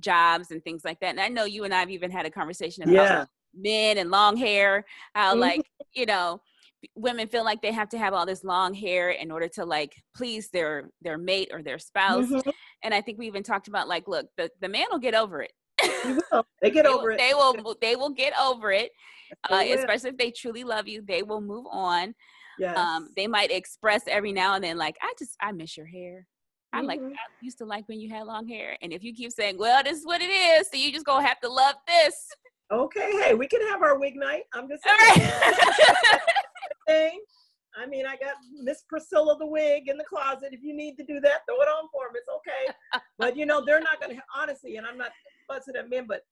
jobs 0.00 0.50
and 0.50 0.62
things 0.62 0.84
like 0.84 1.00
that. 1.00 1.10
And 1.10 1.20
I 1.20 1.28
know 1.28 1.44
you 1.44 1.64
and 1.64 1.74
I 1.74 1.80
have 1.80 1.90
even 1.90 2.10
had 2.10 2.26
a 2.26 2.30
conversation 2.30 2.82
about 2.84 2.94
Yeah. 2.94 3.24
men 3.54 3.98
and 3.98 4.10
long 4.10 4.36
hair, 4.36 4.84
how 5.14 5.34
Mhm. 5.34 5.40
like, 5.40 5.70
you 5.92 6.06
know, 6.06 6.40
women 6.94 7.26
feel 7.28 7.44
like 7.44 7.62
they 7.62 7.72
have 7.72 7.88
to 7.90 7.98
have 7.98 8.12
all 8.14 8.26
this 8.26 8.44
long 8.44 8.74
hair 8.74 9.10
in 9.10 9.30
order 9.30 9.48
to 9.48 9.64
like 9.64 9.94
please 10.14 10.50
their 10.50 10.90
their 11.00 11.18
mate 11.18 11.48
or 11.52 11.62
their 11.62 11.78
spouse. 11.78 12.26
Mhm. 12.26 12.52
And 12.82 12.94
I 12.94 13.00
think 13.00 13.18
we 13.18 13.26
even 13.26 13.42
talked 13.42 13.68
about 13.68 13.88
like, 13.88 14.06
look, 14.08 14.26
the, 14.36 14.50
the 14.60 14.68
man 14.68 14.86
will 14.90 14.98
get 14.98 15.14
over 15.14 15.42
it. 15.42 15.52
They 16.60 16.70
get 16.70 16.86
over 16.86 17.10
it. 17.12 17.18
They 17.18 17.34
will 17.34 17.76
they 17.80 17.96
will 17.96 18.10
get 18.10 18.32
over 18.38 18.70
it. 18.72 18.92
Uh, 19.50 19.64
especially 19.70 20.10
if 20.10 20.16
they 20.18 20.30
truly 20.30 20.62
love 20.62 20.86
you, 20.86 21.02
they 21.02 21.22
will 21.22 21.40
move 21.40 21.66
on. 21.70 22.14
Yes. 22.58 22.78
Um, 22.78 23.08
they 23.16 23.26
might 23.26 23.50
express 23.50 24.02
every 24.06 24.32
now 24.32 24.54
and 24.54 24.62
then, 24.64 24.78
like, 24.78 24.96
I 25.02 25.12
just 25.18 25.36
I 25.40 25.50
miss 25.52 25.76
your 25.76 25.86
hair. 25.86 26.26
I 26.72 26.80
like 26.82 27.00
Mhm. 27.00 27.12
I 27.12 27.16
used 27.40 27.58
to 27.58 27.64
like 27.64 27.88
when 27.88 28.00
you 28.00 28.10
had 28.10 28.26
long 28.26 28.46
hair. 28.46 28.76
And 28.82 28.92
if 28.92 29.02
you 29.02 29.14
keep 29.14 29.32
saying, 29.32 29.56
Well, 29.58 29.82
this 29.82 29.98
is 29.98 30.04
what 30.06 30.20
it 30.20 30.28
is, 30.30 30.68
so 30.70 30.76
you 30.76 30.92
just 30.92 31.06
gonna 31.06 31.26
have 31.26 31.40
to 31.40 31.48
love 31.48 31.76
this. 31.86 32.28
okay, 32.70 33.12
hey, 33.22 33.34
we 33.34 33.46
can 33.46 33.60
have 33.68 33.82
our 33.82 33.98
wig 33.98 34.16
night. 34.16 34.42
I'm 34.52 34.68
just 34.68 34.82
saying. 34.84 35.30
right. 35.30 36.20
thing. 36.86 37.20
I 37.78 37.86
mean, 37.86 38.06
I 38.06 38.16
got 38.16 38.36
Miss 38.62 38.82
Priscilla 38.88 39.36
the 39.38 39.46
wig 39.46 39.88
in 39.88 39.98
the 39.98 40.04
closet. 40.04 40.48
If 40.52 40.62
you 40.62 40.74
need 40.74 40.96
to 40.96 41.04
do 41.04 41.20
that, 41.20 41.40
throw 41.46 41.56
it 41.60 41.68
on 41.68 41.88
for 41.92 42.06
them. 42.06 42.14
It's 42.16 42.28
okay. 42.28 43.02
But 43.18 43.36
you 43.36 43.44
know, 43.44 43.62
they're 43.64 43.80
not 43.80 44.00
going 44.00 44.16
to 44.16 44.22
honestly, 44.34 44.76
and 44.76 44.86
I'm 44.86 44.96
not 44.96 45.10
fussing 45.46 45.74
at 45.76 45.90
men, 45.90 46.06
but 46.08 46.22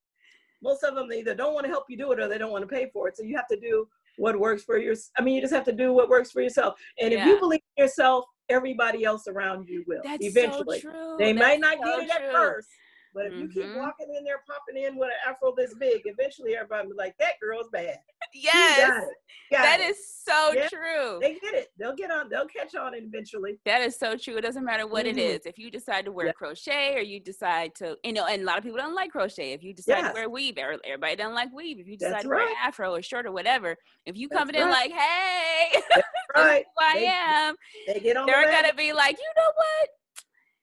most 0.62 0.82
of 0.84 0.94
them 0.94 1.08
they 1.08 1.18
either 1.18 1.34
don't 1.34 1.52
want 1.52 1.64
to 1.66 1.70
help 1.70 1.84
you 1.88 1.98
do 1.98 2.12
it 2.12 2.20
or 2.20 2.28
they 2.28 2.38
don't 2.38 2.50
want 2.50 2.62
to 2.62 2.68
pay 2.74 2.88
for 2.92 3.08
it. 3.08 3.16
So 3.16 3.22
you 3.24 3.36
have 3.36 3.48
to 3.48 3.60
do 3.60 3.86
what 4.16 4.38
works 4.38 4.62
for 4.64 4.78
your. 4.78 4.94
I 5.18 5.22
mean, 5.22 5.34
you 5.34 5.40
just 5.42 5.52
have 5.52 5.64
to 5.66 5.72
do 5.72 5.92
what 5.92 6.08
works 6.08 6.30
for 6.30 6.40
yourself. 6.40 6.80
And 7.00 7.12
if 7.12 7.24
you 7.26 7.38
believe 7.38 7.60
in 7.76 7.82
yourself, 7.84 8.24
everybody 8.48 9.04
else 9.04 9.26
around 9.26 9.68
you 9.68 9.84
will. 9.86 10.00
That's 10.04 10.24
eventually, 10.24 10.80
so 10.80 11.16
they 11.18 11.32
might 11.32 11.60
not 11.60 11.78
so 11.82 11.84
get 11.84 12.04
it 12.04 12.10
at 12.10 12.18
true. 12.18 12.32
first. 12.32 12.68
But 13.14 13.26
if 13.26 13.34
you 13.34 13.48
keep 13.48 13.62
Mhm. 13.66 13.76
walking 13.78 14.12
in 14.14 14.24
there, 14.24 14.42
popping 14.46 14.82
in 14.82 14.96
with 14.96 15.08
an 15.10 15.30
afro 15.30 15.54
this 15.56 15.72
big, 15.74 16.02
eventually 16.04 16.56
everybody 16.56 16.88
be 16.88 16.94
like, 16.94 17.16
"That 17.18 17.34
girl's 17.40 17.68
bad." 17.68 17.98
Yes. 18.34 18.88
got 18.88 19.02
it. 19.04 19.08
Got 19.52 19.62
That 19.62 19.80
it. 19.80 19.90
is 19.90 20.08
so 20.24 20.52
Yeah. 20.52 20.68
true. 20.68 21.18
They 21.20 21.34
get 21.34 21.54
it. 21.54 21.70
They'll 21.78 21.94
get 21.94 22.10
on. 22.10 22.28
They'll 22.28 22.48
catch 22.48 22.74
on 22.74 22.92
eventually. 22.94 23.60
That 23.64 23.80
is 23.82 23.96
so 23.96 24.16
true. 24.16 24.36
It 24.36 24.40
doesn't 24.40 24.64
matter 24.64 24.88
what 24.88 25.06
it 25.06 25.14
Mhm. 25.14 25.20
is. 25.20 25.46
If 25.46 25.56
you 25.56 25.70
decide 25.70 26.04
to 26.06 26.12
wear 26.12 26.26
Yeah. 26.26 26.32
crochet 26.32 26.96
or 26.96 27.00
you 27.02 27.20
decide 27.20 27.76
to, 27.76 27.96
you 28.02 28.12
know, 28.12 28.26
and 28.26 28.42
a 28.42 28.44
lot 28.44 28.58
of 28.58 28.64
people 28.64 28.78
don't 28.78 28.94
like 28.94 29.12
crochet. 29.12 29.52
If 29.52 29.62
you 29.62 29.72
decide 29.72 29.98
Yes. 29.98 30.08
to 30.08 30.14
wear 30.14 30.28
weave, 30.28 30.58
er- 30.58 30.80
everybody 30.82 31.14
doesn't 31.14 31.34
like 31.34 31.52
weave. 31.52 31.78
If 31.78 31.86
you 31.86 31.96
decide 31.96 32.14
That's 32.14 32.22
to 32.24 32.28
wear 32.30 32.38
right. 32.46 32.56
afro 32.60 32.92
or 32.92 33.02
short 33.02 33.24
or 33.26 33.30
whatever, 33.32 33.76
if 34.04 34.16
you 34.16 34.28
come 34.28 34.50
in 34.50 34.56
right. 34.56 34.90
like, 34.90 34.92
hey, 34.92 35.72
Right. 36.34 36.64
who 36.76 36.84
I 36.84 36.94
They- 36.94 37.06
am, 37.06 37.56
They 37.86 38.00
get 38.00 38.16
on. 38.16 38.26
they're 38.26 38.46
the 38.46 38.50
gonna 38.52 38.74
be 38.74 38.92
like, 38.92 39.16
you 39.16 39.32
know 39.36 39.52
what? 39.54 39.90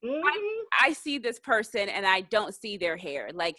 Mhm. 0.04 0.22
I 0.82 0.94
see 0.94 1.18
this 1.18 1.40
person 1.40 1.90
and 1.90 2.06
I 2.06 2.22
don't 2.22 2.54
see 2.56 2.78
their 2.78 2.98
hair. 2.98 3.30
Like 3.34 3.58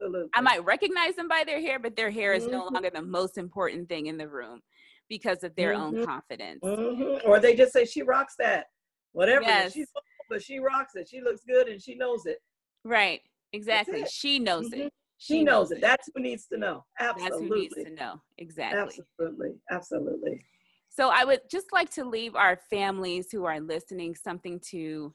Absolutely. 0.00 0.30
I 0.34 0.40
might 0.40 0.64
recognize 0.64 1.16
them 1.16 1.28
by 1.28 1.44
their 1.44 1.60
hair, 1.60 1.78
but 1.78 1.96
their 1.96 2.10
hair 2.10 2.32
is 2.32 2.46
no 2.46 2.62
Mhm. 2.62 2.72
longer 2.72 2.90
the 2.90 3.02
most 3.02 3.36
important 3.38 3.88
thing 3.88 4.06
in 4.06 4.16
the 4.16 4.28
room 4.28 4.62
because 5.08 5.42
of 5.44 5.54
their 5.56 5.74
own 5.74 5.94
Mhm. 5.94 6.04
confidence. 6.04 6.60
Mhm. 6.62 7.24
Or 7.26 7.40
they 7.40 7.54
just 7.56 7.72
say 7.72 7.84
she 7.84 8.02
rocks 8.02 8.36
that. 8.36 8.68
Whatever. 9.12 9.42
Yes. 9.42 9.72
She's 9.72 9.90
old, 9.94 10.04
but 10.28 10.42
she 10.42 10.58
rocks 10.60 10.94
it. 10.94 11.08
She 11.08 11.20
looks 11.20 11.44
good 11.44 11.68
and 11.68 11.82
she 11.82 11.94
knows 11.96 12.26
it. 12.26 12.40
Right. 12.84 13.22
Exactly. 13.52 14.02
it. 14.02 14.10
She 14.10 14.38
knows 14.38 14.70
Mhm. 14.70 14.86
it. 14.86 14.92
She, 15.18 15.42
knows 15.44 15.70
it. 15.72 15.80
That's 15.82 16.08
who 16.14 16.20
needs 16.22 16.46
to 16.46 16.56
know. 16.56 16.86
That's 16.98 17.20
Absolutely. 17.20 17.48
who 17.48 17.54
needs 17.56 17.74
to 17.74 17.90
know. 17.90 18.22
Exactly. 18.38 18.80
Absolutely. 19.18 19.60
Absolutely. 19.70 20.46
So 20.88 21.10
I 21.10 21.24
would 21.24 21.42
just 21.50 21.72
like 21.72 21.90
to 21.90 22.04
leave 22.04 22.34
our 22.36 22.56
families 22.56 23.30
who 23.30 23.44
are 23.44 23.60
listening 23.60 24.14
something 24.14 24.58
to 24.70 25.12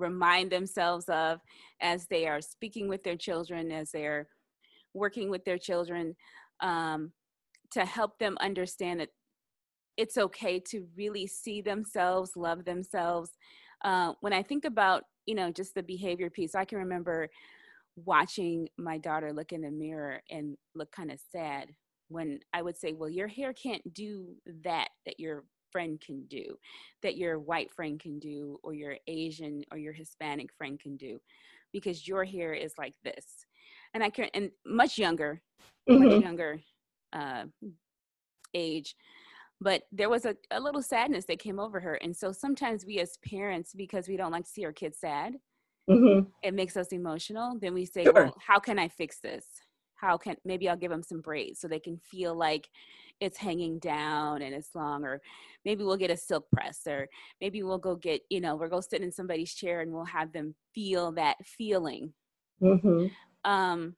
remind 0.00 0.50
themselves 0.50 1.06
of 1.08 1.40
as 1.80 2.06
they 2.06 2.26
are 2.26 2.40
speaking 2.40 2.88
with 2.88 3.02
their 3.04 3.16
children, 3.16 3.70
as 3.70 3.90
they're 3.90 4.28
working 4.94 5.30
with 5.30 5.44
their 5.44 5.58
children, 5.58 6.16
um, 6.60 7.12
to 7.72 7.84
help 7.84 8.18
them 8.18 8.36
understand 8.40 9.00
that 9.00 9.10
it's 9.96 10.16
okay 10.16 10.58
to 10.58 10.86
really 10.96 11.26
see 11.26 11.60
themselves, 11.60 12.32
love 12.36 12.64
themselves. 12.64 13.30
Uh, 13.84 14.14
when 14.20 14.32
I 14.32 14.42
think 14.42 14.64
about, 14.64 15.04
you 15.26 15.34
know, 15.34 15.50
just 15.50 15.74
the 15.74 15.82
behavior 15.82 16.30
piece, 16.30 16.54
I 16.54 16.64
can 16.64 16.78
remember 16.78 17.28
watching 17.96 18.68
my 18.78 18.98
daughter 18.98 19.32
look 19.32 19.52
in 19.52 19.60
the 19.60 19.70
mirror 19.70 20.22
and 20.30 20.56
look 20.74 20.90
kind 20.90 21.10
of 21.10 21.20
sad 21.30 21.74
when 22.08 22.40
I 22.52 22.62
would 22.62 22.76
say, 22.76 22.92
well, 22.92 23.08
your 23.08 23.28
hair 23.28 23.52
can't 23.52 23.94
do 23.94 24.34
that 24.64 24.88
that 25.06 25.20
your 25.20 25.44
friend 25.70 26.00
can 26.00 26.24
do, 26.26 26.58
that 27.02 27.16
your 27.16 27.38
white 27.38 27.72
friend 27.72 27.98
can 28.00 28.18
do, 28.18 28.58
or 28.62 28.74
your 28.74 28.96
Asian 29.06 29.64
or 29.70 29.78
your 29.78 29.92
Hispanic 29.92 30.52
friend 30.52 30.78
can 30.78 30.96
do, 30.96 31.20
because 31.72 32.06
your 32.06 32.24
hair 32.24 32.52
is 32.52 32.74
like 32.78 32.94
this. 33.04 33.46
And 33.94 34.02
I 34.02 34.10
can, 34.10 34.28
and 34.34 34.50
much 34.64 34.98
younger, 34.98 35.42
much 35.88 36.10
Mhm. 36.10 36.20
younger 36.22 36.60
uh, 37.12 37.44
age. 38.54 38.96
But 39.60 39.82
there 39.92 40.08
was 40.08 40.24
a, 40.24 40.36
a 40.50 40.60
little 40.60 40.82
sadness 40.82 41.26
that 41.26 41.38
came 41.38 41.58
over 41.60 41.80
her. 41.80 41.94
And 41.96 42.16
so 42.16 42.32
sometimes 42.32 42.86
we 42.86 42.98
as 42.98 43.18
parents, 43.18 43.74
because 43.74 44.08
we 44.08 44.16
don't 44.16 44.32
like 44.32 44.44
to 44.44 44.50
see 44.50 44.64
our 44.64 44.72
kids 44.72 44.98
sad, 44.98 45.38
Mhm. 45.88 46.26
it 46.42 46.54
makes 46.54 46.76
us 46.76 46.88
emotional. 46.92 47.58
Then 47.58 47.74
we 47.74 47.84
say, 47.84 48.04
Sure. 48.04 48.12
well, 48.14 48.34
how 48.38 48.58
can 48.58 48.78
I 48.78 48.88
fix 48.88 49.18
this? 49.20 49.44
How 49.94 50.16
can 50.16 50.36
maybe 50.46 50.66
I'll 50.66 50.76
give 50.76 50.90
them 50.90 51.02
some 51.02 51.20
braids 51.20 51.60
so 51.60 51.68
they 51.68 51.78
can 51.78 51.98
feel 51.98 52.34
like 52.34 52.70
it's 53.20 53.38
hanging 53.38 53.78
down 53.78 54.42
and 54.42 54.54
it's 54.54 54.74
long, 54.74 55.04
or 55.04 55.20
maybe 55.64 55.84
we'll 55.84 55.96
get 55.96 56.10
a 56.10 56.16
silk 56.16 56.46
press, 56.50 56.80
or 56.86 57.08
maybe 57.40 57.62
we'll 57.62 57.78
go 57.78 57.94
get, 57.94 58.22
you 58.30 58.40
know, 58.40 58.56
we'll 58.56 58.68
go 58.70 58.80
sit 58.80 59.02
in 59.02 59.12
somebody's 59.12 59.54
chair 59.54 59.80
and 59.80 59.92
we'll 59.92 60.04
have 60.04 60.32
them 60.32 60.54
feel 60.74 61.12
that 61.12 61.36
feeling. 61.44 62.14
Mhm. 62.62 63.10
Um, 63.44 63.96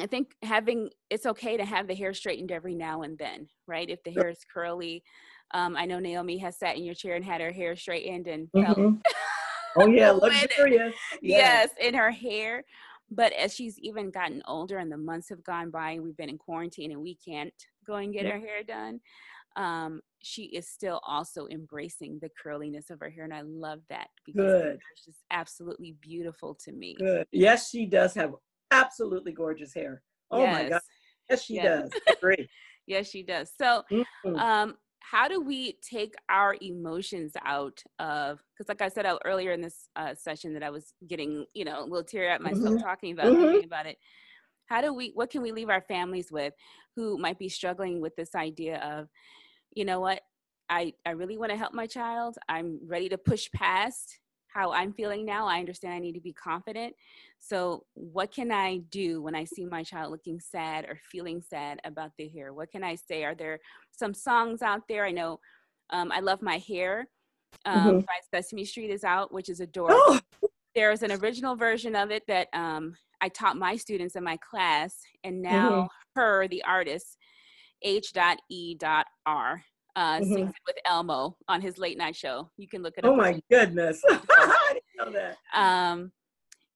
I 0.00 0.06
think 0.06 0.34
having 0.42 0.90
it's 1.10 1.26
okay 1.26 1.56
to 1.58 1.64
have 1.64 1.86
the 1.86 1.94
hair 1.94 2.14
straightened 2.14 2.50
every 2.50 2.74
now 2.74 3.02
and 3.02 3.18
then, 3.18 3.48
right? 3.66 3.88
If 3.90 4.02
the 4.04 4.12
Sure. 4.12 4.22
hair 4.22 4.30
is 4.30 4.44
curly, 4.52 5.02
um, 5.52 5.76
I 5.76 5.84
know 5.84 5.98
Naomi 5.98 6.38
has 6.38 6.58
sat 6.58 6.76
in 6.76 6.84
your 6.84 6.94
chair 6.94 7.14
and 7.14 7.24
had 7.24 7.40
her 7.42 7.52
hair 7.52 7.76
straightened 7.76 8.26
and 8.26 8.48
Mhm. 8.54 9.02
Oh 9.76 9.86
yeah, 9.90 10.10
luxurious. 10.12 10.94
yes, 11.22 11.70
in 11.80 11.94
her 11.94 12.10
hair. 12.10 12.64
But 13.10 13.32
as 13.32 13.54
she's 13.54 13.78
even 13.78 14.10
gotten 14.10 14.42
older 14.46 14.78
and 14.78 14.90
the 14.90 14.96
months 14.96 15.28
have 15.28 15.42
gone 15.44 15.70
by 15.70 15.90
and 15.92 16.02
we've 16.02 16.16
been 16.16 16.28
in 16.30 16.38
quarantine 16.38 16.92
and 16.92 17.02
we 17.02 17.14
can't 17.16 17.52
go 17.86 17.94
and 17.94 18.12
get 18.12 18.26
her 18.26 18.38
hair 18.38 18.62
done, 18.62 19.00
um, 19.56 20.00
she 20.22 20.44
is 20.44 20.68
still 20.68 21.00
also 21.06 21.46
embracing 21.48 22.18
the 22.20 22.30
curliness 22.42 22.90
of 22.90 23.00
her 23.00 23.10
hair. 23.10 23.24
And 23.24 23.34
I 23.34 23.42
love 23.42 23.80
that 23.90 24.08
because 24.24 24.46
Good. 24.46 24.80
it's 24.92 25.04
just 25.04 25.24
absolutely 25.30 25.96
beautiful 26.00 26.54
to 26.64 26.72
me. 26.72 26.94
Good. 26.98 27.26
Yes, 27.32 27.70
she 27.70 27.86
does 27.86 28.14
have 28.14 28.34
absolutely 28.70 29.32
gorgeous 29.32 29.74
hair. 29.74 30.02
Oh 30.30 30.46
my 30.46 30.62
God. 30.64 30.70
Yes. 30.70 30.82
Yes, 31.28 31.42
she 31.44 31.54
Yes. 31.54 31.64
does. 31.82 31.92
Agree. 32.18 32.48
Yes, 32.86 33.08
she 33.08 33.22
does. 33.22 33.52
So, 33.56 33.82
Mhm. 33.90 34.38
um, 34.38 34.76
how 35.00 35.28
do 35.28 35.40
we 35.40 35.74
take 35.82 36.14
our 36.28 36.56
emotions 36.62 37.32
out 37.44 37.82
of? 37.98 38.42
Because, 38.52 38.68
like 38.68 38.80
I 38.80 38.88
said 38.88 39.04
out 39.04 39.20
earlier 39.24 39.52
in 39.52 39.60
this 39.60 39.88
uh, 39.96 40.14
session, 40.14 40.54
that 40.54 40.62
I 40.62 40.70
was 40.70 40.94
getting, 41.06 41.44
you 41.54 41.64
know, 41.64 41.80
a 41.80 41.84
little 41.84 42.04
tear 42.04 42.30
at 42.30 42.40
myself 42.40 42.74
Mhm. 42.76 42.82
talking 42.82 43.12
about 43.12 43.26
Mhm. 43.26 43.50
thinking 43.50 43.64
about 43.64 43.86
it. 43.86 43.98
How 44.66 44.80
do 44.80 44.94
we? 44.94 45.10
What 45.10 45.28
can 45.30 45.42
we 45.42 45.52
leave 45.52 45.68
our 45.68 45.82
families 45.82 46.32
with, 46.32 46.54
who 46.96 47.18
might 47.18 47.38
be 47.38 47.48
struggling 47.48 48.00
with 48.00 48.14
this 48.16 48.34
idea 48.34 48.78
of, 48.78 49.08
you 49.74 49.84
know 49.84 50.00
what, 50.00 50.20
I 50.68 50.94
I 51.06 51.10
really 51.10 51.36
want 51.38 51.50
to 51.52 51.58
help 51.58 51.74
my 51.74 51.86
child. 51.86 52.36
I'm 52.48 52.78
ready 52.86 53.08
to 53.10 53.18
push 53.18 53.50
past 53.52 54.18
how 54.48 54.72
I'm 54.72 54.92
feeling 54.92 55.24
now. 55.24 55.46
I 55.46 55.58
understand 55.58 55.94
I 55.94 55.98
need 55.98 56.12
to 56.14 56.20
be 56.20 56.32
confident. 56.34 56.94
So, 57.40 57.84
what 57.94 58.32
can 58.32 58.52
I 58.52 58.78
do 58.90 59.22
when 59.22 59.34
I 59.34 59.44
see 59.44 59.64
my 59.64 59.82
child 59.82 60.10
looking 60.12 60.40
sad 60.40 60.84
or 60.84 60.98
feeling 61.10 61.40
sad 61.42 61.80
about 61.84 62.12
their 62.18 62.28
hair? 62.28 62.52
What 62.52 62.70
can 62.70 62.84
I 62.84 62.94
say? 62.96 63.24
Are 63.24 63.34
there 63.34 63.60
some 63.90 64.14
songs 64.14 64.62
out 64.62 64.82
there? 64.88 65.04
I 65.06 65.10
know 65.10 65.40
um, 65.90 66.12
I 66.12 66.20
Love 66.20 66.42
My 66.42 66.58
Hair 66.58 67.08
um, 67.64 67.98
Mhm. 67.98 68.06
by 68.06 68.20
Sesame 68.30 68.64
Street 68.64 68.90
is 68.90 69.04
out, 69.04 69.32
which 69.32 69.48
is 69.48 69.60
adorable. 69.60 70.00
Oh, 70.06 70.20
There's 70.74 71.02
an 71.02 71.12
original 71.12 71.56
version 71.56 71.94
of 71.96 72.10
it 72.10 72.26
that 72.28 72.48
um, 72.52 72.94
I 73.20 73.28
taught 73.28 73.56
my 73.56 73.76
students 73.76 74.16
in 74.16 74.24
my 74.24 74.36
class, 74.38 74.98
and 75.24 75.42
Mm-hmm. 75.50 75.66
now 75.66 75.90
her, 76.14 76.46
the 76.48 76.62
artist, 76.64 77.16
H.E.R, 77.82 79.64
uh, 79.94 80.18
Mhm. 80.20 80.32
sings 80.34 80.50
it 80.50 80.62
with 80.66 80.76
Elmo 80.86 81.36
on 81.48 81.60
his 81.60 81.78
late 81.78 81.98
night 81.98 82.16
show. 82.16 82.50
You 82.56 82.68
can 82.68 82.82
look 82.82 82.94
it 82.96 83.04
up. 83.04 83.12
oh 83.12 83.16
my 83.16 83.40
goodness. 83.50 84.02
I 84.10 84.72
didn't 84.74 85.14
know 85.14 85.20
that. 85.20 85.36
um 85.58 86.12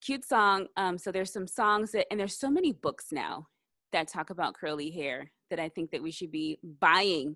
cute 0.04 0.24
song 0.24 0.66
um 0.76 0.98
so 0.98 1.10
there's 1.10 1.32
some 1.32 1.46
songs 1.48 1.90
that 1.92 2.06
and 2.10 2.20
there's 2.20 2.38
so 2.38 2.50
many 2.50 2.70
books 2.72 3.06
now 3.10 3.46
that 3.92 4.06
talk 4.06 4.28
about 4.30 4.54
curly 4.54 4.90
hair 4.90 5.32
that 5.50 5.58
i 5.58 5.68
think 5.70 5.90
that 5.90 6.02
we 6.02 6.10
should 6.12 6.30
be 6.30 6.58
buying 6.80 7.34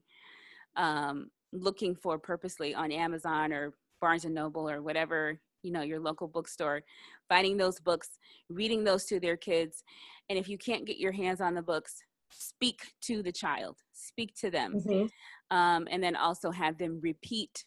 um 0.77 1.31
looking 1.53 1.97
for 1.97 2.19
purposely 2.19 2.73
on 2.75 2.93
amazon 2.93 3.53
or 3.53 3.73
barnes 4.01 4.25
and 4.27 4.35
noble 4.35 4.69
or 4.69 4.83
whatever 4.83 5.41
you 5.63 5.73
know 5.73 5.83
your 5.83 6.01
local 6.01 6.29
bookstore 6.29 6.83
finding 7.29 7.57
those 7.57 7.79
books 7.81 8.19
reading 8.49 8.85
those 8.85 9.05
to 9.05 9.21
their 9.21 9.37
kids 9.37 9.83
and 10.29 10.39
if 10.39 10.49
you 10.49 10.59
can't 10.59 10.87
get 10.87 10.99
your 10.99 11.13
hands 11.13 11.41
on 11.41 11.55
the 11.55 11.63
books 11.63 12.03
speak 12.31 12.93
to 13.01 13.23
the 13.23 13.33
child 13.33 13.77
speak 13.93 14.35
to 14.35 14.51
them 14.51 14.75
Mhm. 14.75 15.11
um, 15.51 15.89
and 15.91 16.03
then 16.03 16.17
also 16.17 16.51
have 16.51 16.79
them 16.79 17.01
repeat 17.03 17.65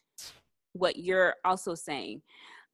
what 0.72 0.96
you're 0.96 1.34
also 1.44 1.74
saying. 1.74 2.22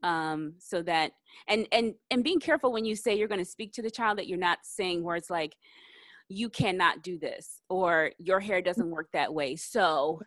um, 0.02 0.54
so 0.58 0.82
that 0.82 1.12
and 1.46 1.66
and 1.72 1.94
and 2.10 2.24
being 2.24 2.40
careful 2.40 2.72
when 2.72 2.86
you 2.86 2.96
say 2.96 3.14
you're 3.14 3.28
going 3.28 3.44
to 3.44 3.44
speak 3.44 3.70
to 3.74 3.82
the 3.82 3.90
child 3.90 4.16
that 4.16 4.26
you're 4.26 4.38
not 4.38 4.58
saying 4.62 5.02
words 5.02 5.28
like 5.28 5.54
you 6.28 6.48
cannot 6.48 7.02
do 7.02 7.18
this 7.18 7.60
or 7.68 8.12
your 8.18 8.40
hair 8.40 8.62
doesn't 8.62 8.88
work 8.90 9.08
that 9.12 9.34
way 9.34 9.56
so 9.56 10.22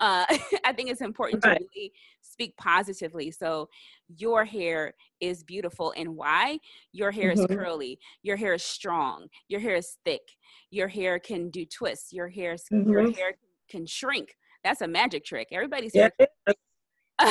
uh, 0.00 0.24
i 0.64 0.72
think 0.72 0.90
it's 0.90 1.00
important 1.00 1.44
right. 1.44 1.58
to 1.58 1.66
really 1.74 1.92
speak 2.22 2.56
positively 2.56 3.30
so 3.30 3.68
your 4.16 4.44
hair 4.44 4.94
is 5.20 5.42
beautiful 5.42 5.92
and 5.96 6.08
why 6.16 6.58
your 6.92 7.10
hair 7.10 7.32
mm-hmm. 7.32 7.52
is 7.52 7.58
curly 7.58 7.98
your 8.22 8.36
hair 8.36 8.54
is 8.54 8.62
strong 8.62 9.26
your 9.48 9.60
hair 9.60 9.76
is 9.76 9.96
thick 10.04 10.22
your 10.70 10.88
hair 10.88 11.18
can 11.18 11.50
do 11.50 11.64
twists 11.64 12.12
your 12.12 12.28
hair 12.28 12.54
mm-hmm. 12.54 12.90
your 12.90 13.10
hair 13.12 13.34
can 13.68 13.86
shrink 13.86 14.36
that's 14.62 14.80
a 14.80 14.88
magic 14.88 15.24
trick 15.24 15.48
everybody's 15.52 15.94
yeah. 15.94 16.08
hair 16.18 16.54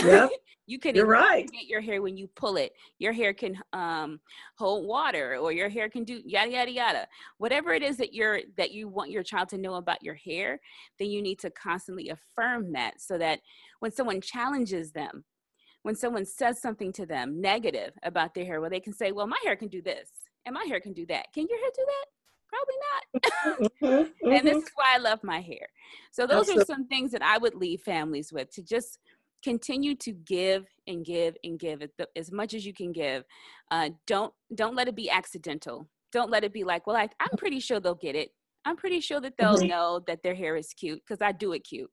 yeah. 0.01 0.27
you 0.65 0.79
can 0.79 0.95
You're 0.95 1.05
right. 1.05 1.49
get 1.51 1.65
your 1.65 1.81
hair 1.81 2.01
when 2.01 2.15
you 2.15 2.27
pull 2.35 2.57
it. 2.57 2.71
Your 2.99 3.11
hair 3.11 3.33
can 3.33 3.59
um, 3.73 4.19
hold 4.57 4.87
water, 4.87 5.37
or 5.37 5.51
your 5.51 5.69
hair 5.69 5.89
can 5.89 6.03
do 6.03 6.21
yada 6.25 6.51
yada 6.51 6.71
yada. 6.71 7.07
Whatever 7.37 7.73
it 7.73 7.83
is 7.83 7.97
that 7.97 8.13
you're 8.13 8.41
that 8.57 8.71
you 8.71 8.87
want 8.87 9.11
your 9.11 9.23
child 9.23 9.49
to 9.49 9.57
know 9.57 9.75
about 9.75 10.03
your 10.03 10.15
hair, 10.15 10.59
then 10.99 11.09
you 11.09 11.21
need 11.21 11.39
to 11.39 11.49
constantly 11.51 12.09
affirm 12.09 12.71
that, 12.73 13.01
so 13.01 13.17
that 13.17 13.39
when 13.79 13.91
someone 13.91 14.21
challenges 14.21 14.91
them, 14.91 15.25
when 15.81 15.95
someone 15.95 16.25
says 16.25 16.61
something 16.61 16.93
to 16.93 17.05
them 17.05 17.41
negative 17.41 17.93
about 18.03 18.33
their 18.33 18.45
hair, 18.45 18.61
well, 18.61 18.69
they 18.69 18.79
can 18.79 18.93
say, 18.93 19.11
"Well, 19.11 19.27
my 19.27 19.39
hair 19.43 19.57
can 19.57 19.67
do 19.67 19.81
this, 19.81 20.09
and 20.45 20.53
my 20.53 20.63
hair 20.65 20.79
can 20.79 20.93
do 20.93 21.05
that. 21.07 21.27
Can 21.33 21.47
your 21.49 21.59
hair 21.59 21.71
do 21.75 21.85
that?" 21.85 22.05
Probably 22.53 22.75
not. 22.79 23.71
mm-hmm, 23.81 24.31
and 24.31 24.47
this 24.47 24.53
mm-hmm. 24.53 24.57
is 24.59 24.71
why 24.75 24.93
I 24.93 24.97
love 24.99 25.19
my 25.23 25.41
hair. 25.41 25.67
So 26.11 26.27
those 26.27 26.47
That's 26.47 26.59
are 26.59 26.65
some 26.65 26.87
things 26.87 27.11
that 27.11 27.23
I 27.23 27.39
would 27.39 27.55
leave 27.55 27.81
families 27.81 28.31
with 28.31 28.51
to 28.51 28.61
just 28.61 28.99
continue 29.43 29.95
to 29.95 30.11
give 30.11 30.65
and 30.87 31.05
give 31.05 31.35
and 31.43 31.59
give 31.59 31.81
as 32.15 32.31
much 32.31 32.53
as 32.53 32.65
you 32.65 32.73
can 32.73 32.91
give. 32.91 33.23
Uh, 33.71 33.89
don't 34.07 34.33
don't 34.55 34.75
let 34.75 34.87
it 34.87 34.95
be 34.95 35.09
accidental. 35.09 35.87
Don't 36.11 36.29
let 36.29 36.43
it 36.43 36.53
be 36.53 36.63
like 36.63 36.85
well 36.87 36.95
I, 36.95 37.09
i'm 37.19 37.37
pretty 37.37 37.59
sure 37.59 37.79
they'll 37.79 37.95
get 37.95 38.15
it. 38.15 38.29
I'm 38.65 38.77
pretty 38.77 39.01
sure 39.01 39.19
that 39.19 39.33
they'll 39.37 39.57
mm-hmm. 39.57 39.67
know 39.67 40.01
that 40.07 40.23
their 40.23 40.35
hair 40.35 40.55
is 40.55 40.73
cute 40.73 41.01
because 41.05 41.21
i 41.21 41.31
do 41.31 41.53
it 41.53 41.59
cute 41.59 41.89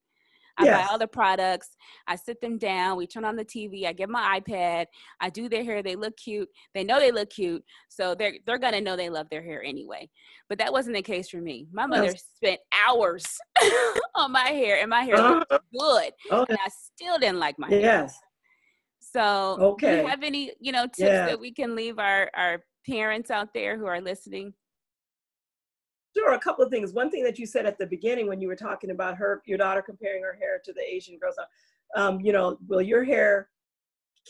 I 0.60 0.64
yes. 0.64 0.86
buy 0.86 0.92
all 0.92 0.98
the 0.98 1.08
products. 1.08 1.76
I 2.06 2.16
sit 2.16 2.40
them 2.40 2.58
down. 2.58 2.96
We 2.96 3.06
turn 3.06 3.24
on 3.24 3.36
the 3.36 3.44
TV. 3.44 3.86
I 3.86 3.92
get 3.92 4.10
my 4.10 4.40
iPad. 4.40 4.86
I 5.20 5.30
do 5.30 5.48
their 5.48 5.64
hair. 5.64 5.82
They 5.82 5.96
look 5.96 6.16
cute. 6.16 6.48
They 6.74 6.84
know 6.84 6.98
they 7.00 7.12
look 7.12 7.30
cute, 7.30 7.64
so 7.88 8.14
they're 8.14 8.34
they're 8.46 8.58
gonna 8.58 8.80
know 8.80 8.96
they 8.96 9.10
love 9.10 9.28
their 9.30 9.42
hair 9.42 9.62
anyway. 9.62 10.08
But 10.48 10.58
that 10.58 10.72
wasn't 10.72 10.96
the 10.96 11.02
case 11.02 11.30
for 11.30 11.40
me. 11.40 11.66
My 11.72 11.86
mother 11.86 12.06
yes. 12.06 12.24
spent 12.36 12.60
hours 12.86 13.24
on 14.14 14.32
my 14.32 14.48
hair, 14.48 14.80
and 14.80 14.90
my 14.90 15.02
hair 15.02 15.16
looked 15.16 15.50
uh-huh. 15.50 15.58
good, 15.78 16.12
oh. 16.30 16.46
and 16.48 16.58
I 16.64 16.68
still 16.68 17.18
didn't 17.18 17.38
like 17.38 17.58
my 17.58 17.68
yes. 17.68 17.82
hair. 17.82 18.08
So, 19.00 19.56
okay. 19.60 19.96
do 19.96 20.02
you 20.02 20.08
have 20.08 20.22
any 20.22 20.52
you 20.60 20.72
know 20.72 20.84
tips 20.84 20.98
yeah. 21.00 21.26
that 21.26 21.40
we 21.40 21.52
can 21.52 21.74
leave 21.74 21.98
our 21.98 22.30
our 22.34 22.62
parents 22.88 23.30
out 23.30 23.48
there 23.54 23.78
who 23.78 23.86
are 23.86 24.00
listening? 24.00 24.52
Sure, 26.16 26.32
a 26.32 26.38
couple 26.38 26.64
of 26.64 26.70
things. 26.70 26.92
One 26.92 27.10
thing 27.10 27.22
that 27.24 27.38
you 27.38 27.46
said 27.46 27.66
at 27.66 27.78
the 27.78 27.86
beginning 27.86 28.26
when 28.26 28.40
you 28.40 28.48
were 28.48 28.56
talking 28.56 28.90
about 28.90 29.16
her, 29.16 29.42
your 29.46 29.58
daughter 29.58 29.82
comparing 29.82 30.22
her 30.22 30.36
hair 30.40 30.60
to 30.64 30.72
the 30.72 30.82
Asian 30.82 31.18
girls, 31.18 31.36
um, 31.96 32.20
you 32.20 32.32
know, 32.32 32.58
well, 32.66 32.82
your 32.82 33.04
hair 33.04 33.48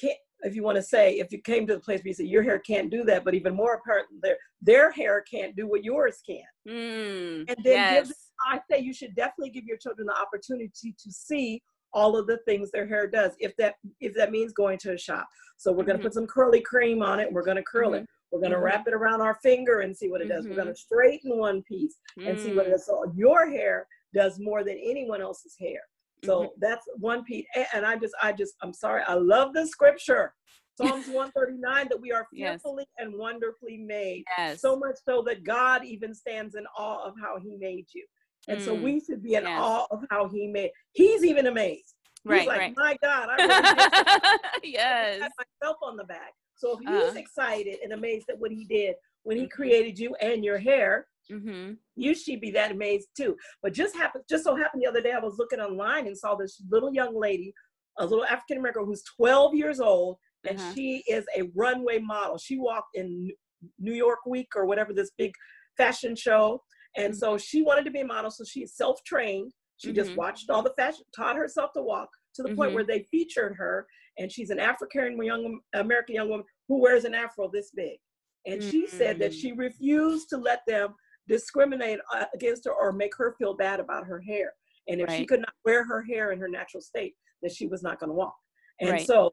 can't, 0.01 0.19
if 0.43 0.55
you 0.55 0.63
want 0.63 0.77
to 0.77 0.83
say, 0.83 1.15
if 1.15 1.33
you 1.33 1.41
came 1.41 1.67
to 1.67 1.75
the 1.75 1.81
place 1.81 2.01
where 2.01 2.09
you 2.09 2.15
said 2.15 2.27
your 2.27 2.43
hair 2.43 2.59
can't 2.59 2.91
do 2.91 3.05
that, 3.05 3.25
but 3.25 3.35
even 3.35 3.55
more 3.55 3.75
apparent, 3.75 4.09
their 4.23 4.37
their 4.63 4.91
hair 4.91 5.23
can't 5.31 5.55
do 5.57 5.67
what 5.67 5.85
yours 5.85 6.23
can. 6.27 6.43
Mm, 6.69 7.45
and 7.49 7.57
then 7.63 7.95
yes. 7.95 8.13
I 8.47 8.61
say 8.71 8.81
you 8.81 8.95
should 8.95 9.15
definitely 9.15 9.51
give 9.51 9.65
your 9.65 9.77
children 9.77 10.07
the 10.07 10.17
opportunity 10.17 10.95
to 10.99 11.13
see 11.13 11.63
all 11.93 12.17
of 12.17 12.27
the 12.27 12.39
things 12.47 12.71
their 12.71 12.87
hair 12.87 13.07
does, 13.07 13.33
if 13.39 13.55
that 13.57 13.75
if 14.01 14.15
that 14.15 14.31
means 14.31 14.53
going 14.53 14.79
to 14.79 14.93
a 14.95 14.99
shop. 14.99 15.29
So 15.57 15.73
we're 15.73 15.83
mm-hmm. 15.83 15.93
gonna 15.93 16.03
put 16.03 16.15
some 16.15 16.27
curly 16.27 16.61
cream 16.61 17.03
on 17.03 17.21
it. 17.21 17.31
We're 17.31 17.45
gonna 17.45 17.63
curl 17.63 17.91
mm-hmm. 17.91 18.05
it. 18.05 18.11
We're 18.31 18.41
going 18.41 18.53
to 18.53 18.57
mm-hmm. 18.57 18.65
wrap 18.65 18.87
it 18.87 18.95
around 18.95 19.21
our 19.21 19.39
finger 19.43 19.81
and 19.81 19.97
see 19.97 20.09
what 20.09 20.21
it 20.21 20.29
does. 20.29 20.45
Mm-hmm. 20.45 20.51
We're 20.51 20.63
going 20.63 20.75
to 20.75 20.81
straighten 20.81 21.37
one 21.37 21.63
piece 21.63 21.97
and 22.17 22.37
mm. 22.37 22.43
see 22.43 22.55
what 22.55 22.67
it 22.67 22.69
mm. 22.69 22.73
does. 22.73 22.87
So 22.87 23.13
your 23.15 23.51
hair 23.51 23.87
does 24.15 24.39
more 24.39 24.63
than 24.63 24.79
anyone 24.83 25.21
else's 25.21 25.57
hair. 25.59 25.81
So 26.25 26.43
mm-hmm. 26.43 26.61
that's 26.61 26.87
one 26.97 27.25
piece. 27.25 27.47
And 27.75 27.85
I 27.85 27.97
just, 27.97 28.15
I 28.23 28.33
just, 28.33 28.55
I'm 28.63 28.73
sorry. 28.73 29.03
I 29.07 29.15
love 29.15 29.53
the 29.53 29.67
scripture. 29.67 30.35
Psalms 30.77 31.09
139 31.09 31.89
that 31.91 32.01
we 32.01 32.11
are 32.11 32.27
fearfully 32.33 32.87
yes. 32.97 33.07
and 33.07 33.15
wonderfully 33.19 33.77
made. 33.77 34.25
Yes. 34.39 34.63
So 34.63 34.77
much 34.77 34.97
so 35.05 35.23
that 35.27 35.45
God 35.45 35.85
even 35.85 36.15
stands 36.15 36.55
in 36.55 36.65
awe 36.79 37.07
of 37.07 37.15
how 37.21 37.39
he 37.39 37.57
made 37.59 37.87
you. 37.93 38.05
And 38.49 38.61
mm. 38.61 38.65
so 38.65 38.75
we 38.75 39.01
should 39.01 39.23
be 39.23 39.35
in 39.35 39.45
yes. 39.45 39.61
awe 39.61 39.87
of 39.91 40.05
how 40.11 40.29
he 40.29 40.47
made. 40.47 40.71
He's 40.93 41.25
even 41.25 41.49
amazed. 41.49 41.95
He's 42.25 42.31
right, 42.31 42.47
like, 42.47 42.59
right. 42.59 42.75
my 42.77 42.97
God, 43.03 43.29
I 43.31 44.29
really 44.63 44.75
yes. 44.75 45.21
I 45.23 45.29
myself 45.63 45.79
on 45.83 45.97
the 45.97 46.05
back. 46.05 46.33
So 46.61 46.79
if 46.79 46.81
he's 46.81 47.17
uh, 47.17 47.19
excited 47.19 47.79
and 47.83 47.95
amazed 47.95 48.29
at 48.29 48.39
what 48.39 48.51
he 48.51 48.67
did 48.67 48.95
when 49.23 49.39
he 49.39 49.45
mm-hmm. 49.45 49.57
created 49.57 49.99
you 49.99 50.15
and 50.21 50.45
your 50.45 50.59
hair, 50.59 51.07
mm-hmm. 51.33 51.73
you 51.97 52.15
should 52.15 52.41
be 52.41 52.51
that 52.51 52.71
amazed 52.71 53.09
too. 53.17 53.35
But 53.63 53.73
just 53.73 53.97
happened, 53.97 54.25
just 54.29 54.45
so 54.45 54.55
happened 54.55 54.83
the 54.83 54.89
other 54.89 55.01
day, 55.01 55.13
I 55.13 55.21
was 55.21 55.39
looking 55.39 55.59
online 55.59 56.07
and 56.07 56.17
saw 56.17 56.35
this 56.35 56.63
little 56.71 56.93
young 56.93 57.19
lady, 57.19 57.55
a 57.99 58.05
little 58.05 58.27
African 58.27 58.59
American 58.59 58.85
who's 58.85 59.03
12 59.17 59.55
years 59.55 59.81
old, 59.81 60.19
and 60.47 60.59
uh-huh. 60.59 60.73
she 60.75 61.03
is 61.09 61.25
a 61.35 61.45
runway 61.55 61.99
model. 61.99 62.37
She 62.37 62.59
walked 62.59 62.95
in 62.95 63.31
New 63.79 63.95
York 63.95 64.21
Week 64.27 64.49
or 64.55 64.67
whatever 64.67 64.93
this 64.93 65.13
big 65.17 65.33
fashion 65.79 66.15
show, 66.15 66.63
and 66.95 67.15
mm-hmm. 67.15 67.19
so 67.19 67.39
she 67.39 67.63
wanted 67.63 67.87
to 67.87 67.91
be 67.91 68.01
a 68.01 68.07
model. 68.07 68.31
So 68.31 68.45
she's 68.45 68.75
self-trained. 68.75 69.53
She 69.79 69.95
just 69.95 70.11
mm-hmm. 70.11 70.19
watched 70.19 70.51
all 70.51 70.63
the 70.63 70.75
fashion, 70.77 71.05
taught 71.17 71.37
herself 71.37 71.71
to 71.73 71.83
walk 71.83 72.11
to 72.35 72.43
the 72.43 72.55
point 72.55 72.69
mm-hmm. 72.69 72.75
where 72.75 72.85
they 72.85 73.07
featured 73.11 73.57
her 73.57 73.87
and 74.19 74.31
she's 74.31 74.51
an 74.51 74.59
African 74.59 75.23
young 75.23 75.61
American 75.75 76.15
young 76.15 76.29
woman 76.29 76.47
who 76.69 76.81
wears 76.81 77.05
an 77.05 77.15
afro 77.15 77.51
this 77.53 77.71
big. 77.75 77.99
And 78.47 78.61
mm-hmm. 78.61 78.71
she 78.71 78.87
said 78.87 79.19
that 79.19 79.35
she 79.35 79.53
mm. 79.53 79.59
refused 79.59 80.29
to 80.31 80.39
let 80.39 80.61
them 80.67 80.95
discriminate 81.29 81.99
uh, 82.15 82.25
against 82.35 82.65
her 82.65 82.73
or 82.73 82.93
make 82.93 83.13
her 83.17 83.35
feel 83.39 83.55
bad 83.55 83.81
about 83.81 84.07
her 84.07 84.21
hair. 84.21 84.53
And 84.89 85.01
if 85.01 85.09
right. 85.09 85.19
she 85.19 85.27
could 85.27 85.41
not 85.41 85.53
wear 85.65 85.85
her 85.85 86.03
hair 86.03 86.33
in 86.33 86.41
her 86.41 86.49
natural 86.49 86.81
state, 86.81 87.15
that 87.43 87.53
she 87.53 87.67
was 87.67 87.83
not 87.83 88.01
going 88.01 88.09
to 88.09 88.15
walk. 88.15 88.35
And 88.81 88.91
right. 88.91 89.07
so 89.07 89.33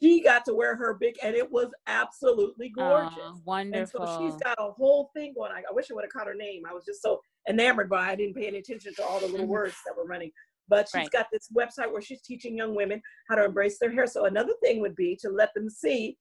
she 0.00 0.22
got 0.22 0.44
to 0.46 0.54
wear 0.54 0.76
her 0.76 0.94
big, 0.94 1.14
and 1.22 1.34
it 1.34 1.50
was 1.50 1.70
absolutely 1.86 2.70
gorgeous. 2.70 3.18
Oh, 3.20 3.40
wonderful. 3.44 4.00
And 4.00 4.08
so 4.08 4.20
she's 4.20 4.36
got 4.42 4.56
a 4.58 4.72
whole 4.72 5.10
thing 5.14 5.34
going. 5.36 5.52
I, 5.52 5.60
I 5.60 5.72
wish 5.72 5.90
I 5.90 5.94
would 5.94 6.04
have 6.04 6.12
caught 6.12 6.26
her 6.26 6.34
name. 6.34 6.62
I 6.68 6.72
was 6.72 6.84
just 6.84 7.02
so 7.02 7.20
enamored 7.48 7.88
by. 7.88 8.08
It. 8.08 8.12
I 8.12 8.16
didn't 8.16 8.34
pay 8.34 8.46
any 8.46 8.58
attention 8.58 8.94
to 8.96 9.04
all 9.04 9.20
the 9.20 9.26
little 9.26 9.40
mm-hmm. 9.40 9.52
words 9.52 9.74
that 9.86 9.96
were 9.96 10.06
running. 10.06 10.30
But 10.68 10.88
she's 10.88 11.00
right. 11.00 11.10
got 11.10 11.26
this 11.32 11.48
website 11.54 11.92
where 11.92 12.00
she's 12.00 12.22
teaching 12.22 12.56
young 12.56 12.74
women 12.74 13.02
how 13.28 13.34
to 13.34 13.44
embrace 13.44 13.78
their 13.78 13.92
hair. 13.92 14.06
So 14.06 14.24
another 14.24 14.54
thing 14.62 14.80
would 14.80 14.96
be 14.96 15.16
to 15.20 15.28
let 15.28 15.52
them 15.54 15.68
see 15.68 16.16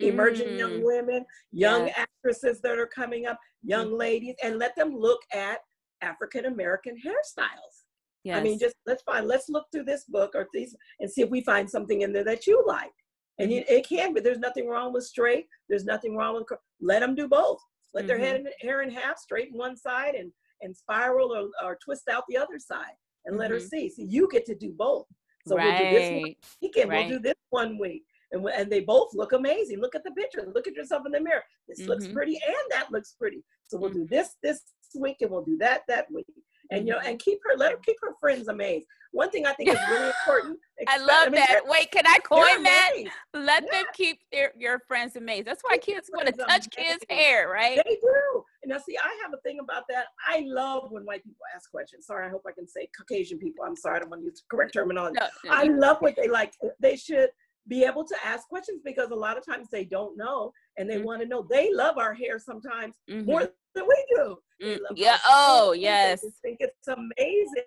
emerging 0.00 0.48
mm. 0.48 0.58
young 0.58 0.84
women, 0.84 1.24
young 1.52 1.86
yes. 1.86 1.98
actresses 1.98 2.60
that 2.62 2.78
are 2.78 2.86
coming 2.86 3.26
up, 3.26 3.38
young 3.62 3.90
mm. 3.90 3.98
ladies, 3.98 4.34
and 4.42 4.58
let 4.58 4.74
them 4.76 4.94
look 4.96 5.20
at 5.32 5.58
African 6.02 6.46
American 6.46 6.96
hairstyles. 6.96 7.84
Yes. 8.24 8.38
I 8.38 8.42
mean, 8.42 8.58
just 8.58 8.76
let's 8.86 9.02
find, 9.02 9.26
let's 9.26 9.48
look 9.48 9.66
through 9.72 9.84
this 9.84 10.04
book 10.04 10.32
or 10.34 10.46
these 10.52 10.76
and 11.00 11.10
see 11.10 11.22
if 11.22 11.30
we 11.30 11.40
find 11.42 11.68
something 11.68 12.02
in 12.02 12.12
there 12.12 12.24
that 12.24 12.46
you 12.46 12.62
like. 12.66 12.92
And 13.38 13.50
mm-hmm. 13.50 13.60
it, 13.60 13.70
it, 13.70 13.88
can 13.88 14.12
be, 14.12 14.20
there's 14.20 14.38
nothing 14.38 14.68
wrong 14.68 14.92
with 14.92 15.04
straight. 15.04 15.46
There's 15.68 15.84
nothing 15.84 16.16
wrong 16.16 16.34
with, 16.34 16.58
let 16.80 17.00
them 17.00 17.14
do 17.14 17.28
both. 17.28 17.58
Let 17.94 18.02
mm-hmm. 18.02 18.08
their 18.08 18.18
head 18.18 18.44
hair 18.60 18.82
in 18.82 18.90
half, 18.90 19.18
straighten 19.18 19.56
one 19.56 19.76
side 19.76 20.14
and, 20.14 20.30
and 20.60 20.76
spiral 20.76 21.32
or, 21.32 21.48
or 21.66 21.78
twist 21.82 22.08
out 22.10 22.24
the 22.28 22.36
other 22.36 22.58
side 22.58 22.92
and 23.24 23.32
mm-hmm. 23.32 23.40
let 23.40 23.50
her 23.50 23.58
mm-hmm. 23.58 23.66
see. 23.66 23.90
See, 23.90 24.04
you 24.04 24.28
get 24.30 24.46
to 24.46 24.54
do 24.54 24.72
both. 24.76 25.06
So 25.46 25.56
right. 25.56 25.66
we'll 25.66 25.90
do 25.90 25.98
this 25.98 26.10
one 26.10 26.34
weekend. 26.62 26.90
Right. 26.90 27.08
We'll 27.08 27.18
do 27.18 27.22
this 27.22 27.34
one 27.50 27.78
week. 27.78 28.04
And, 28.32 28.46
and 28.46 28.70
they 28.70 28.80
both 28.80 29.10
look 29.14 29.32
amazing. 29.32 29.80
Look 29.80 29.94
at 29.94 30.04
the 30.04 30.12
picture. 30.12 30.46
Look 30.54 30.68
at 30.68 30.74
yourself 30.74 31.02
in 31.06 31.12
the 31.12 31.20
mirror. 31.20 31.42
This 31.68 31.80
mm-hmm. 31.80 31.90
looks 31.90 32.06
pretty 32.06 32.34
and 32.34 32.70
that 32.70 32.92
looks 32.92 33.14
pretty. 33.18 33.42
So 33.66 33.78
we'll 33.78 33.90
do 33.90 34.06
this 34.08 34.36
this 34.42 34.60
week 34.98 35.16
and 35.20 35.30
we'll 35.30 35.44
do 35.44 35.56
that 35.58 35.82
that 35.88 36.06
week. 36.12 36.26
And 36.70 36.86
you 36.86 36.92
know, 36.92 37.00
and 37.04 37.18
keep 37.18 37.38
her 37.44 37.56
let 37.56 37.72
her 37.72 37.78
keep 37.78 37.96
her 38.02 38.14
friends 38.20 38.48
amazed. 38.48 38.86
One 39.12 39.30
thing 39.30 39.44
I 39.44 39.52
think 39.54 39.70
is 39.70 39.78
really 39.90 40.06
important. 40.20 40.58
I 40.86 40.98
love 40.98 41.08
I 41.10 41.24
mean, 41.24 41.34
that. 41.34 41.60
Wait, 41.66 41.90
can 41.90 42.06
I 42.06 42.18
coin 42.18 42.62
that? 42.62 42.92
Let 43.34 43.64
yeah. 43.64 43.78
them 43.78 43.84
keep 43.92 44.20
their 44.30 44.52
your 44.56 44.80
friends 44.86 45.16
amazed. 45.16 45.46
That's 45.46 45.62
why 45.62 45.78
keep 45.78 45.96
kids 45.96 46.10
want 46.12 46.28
to 46.28 46.32
touch 46.32 46.70
kids' 46.70 47.04
hair, 47.08 47.48
right? 47.48 47.80
They 47.84 47.96
do. 47.96 48.44
And 48.62 48.70
now 48.70 48.78
see, 48.78 48.96
I 48.96 49.18
have 49.22 49.32
a 49.34 49.40
thing 49.42 49.58
about 49.60 49.84
that. 49.88 50.06
I 50.28 50.44
love 50.46 50.90
when 50.90 51.04
white 51.04 51.24
people 51.24 51.40
ask 51.54 51.70
questions. 51.70 52.06
Sorry, 52.06 52.26
I 52.26 52.30
hope 52.30 52.42
I 52.46 52.52
can 52.52 52.68
say 52.68 52.88
Caucasian 52.96 53.38
people. 53.38 53.64
I'm 53.64 53.76
sorry, 53.76 53.96
I 53.96 54.00
don't 54.00 54.10
want 54.10 54.22
to 54.22 54.26
use 54.26 54.42
correct 54.50 54.74
terminology. 54.74 55.18
No, 55.18 55.26
no, 55.44 55.50
I 55.52 55.64
love 55.64 55.96
what 56.00 56.14
they 56.16 56.28
like. 56.28 56.52
They 56.80 56.96
should 56.96 57.30
be 57.68 57.84
able 57.84 58.04
to 58.04 58.16
ask 58.24 58.48
questions 58.48 58.80
because 58.84 59.10
a 59.10 59.14
lot 59.14 59.36
of 59.36 59.44
times 59.44 59.68
they 59.70 59.84
don't 59.84 60.16
know 60.16 60.52
and 60.78 60.88
they 60.88 60.96
mm-hmm. 60.96 61.04
want 61.04 61.22
to 61.22 61.28
know. 61.28 61.46
They 61.48 61.72
love 61.72 61.98
our 61.98 62.14
hair 62.14 62.38
sometimes 62.38 62.96
mm-hmm. 63.08 63.26
more 63.26 63.48
than 63.74 63.86
we 63.86 64.04
do. 64.14 64.36
Mm, 64.62 64.78
yeah. 64.94 65.18
Oh, 65.26 65.72
yes. 65.72 66.20
They 66.20 66.30
think 66.42 66.58
it's 66.60 66.88
amazing. 66.88 67.64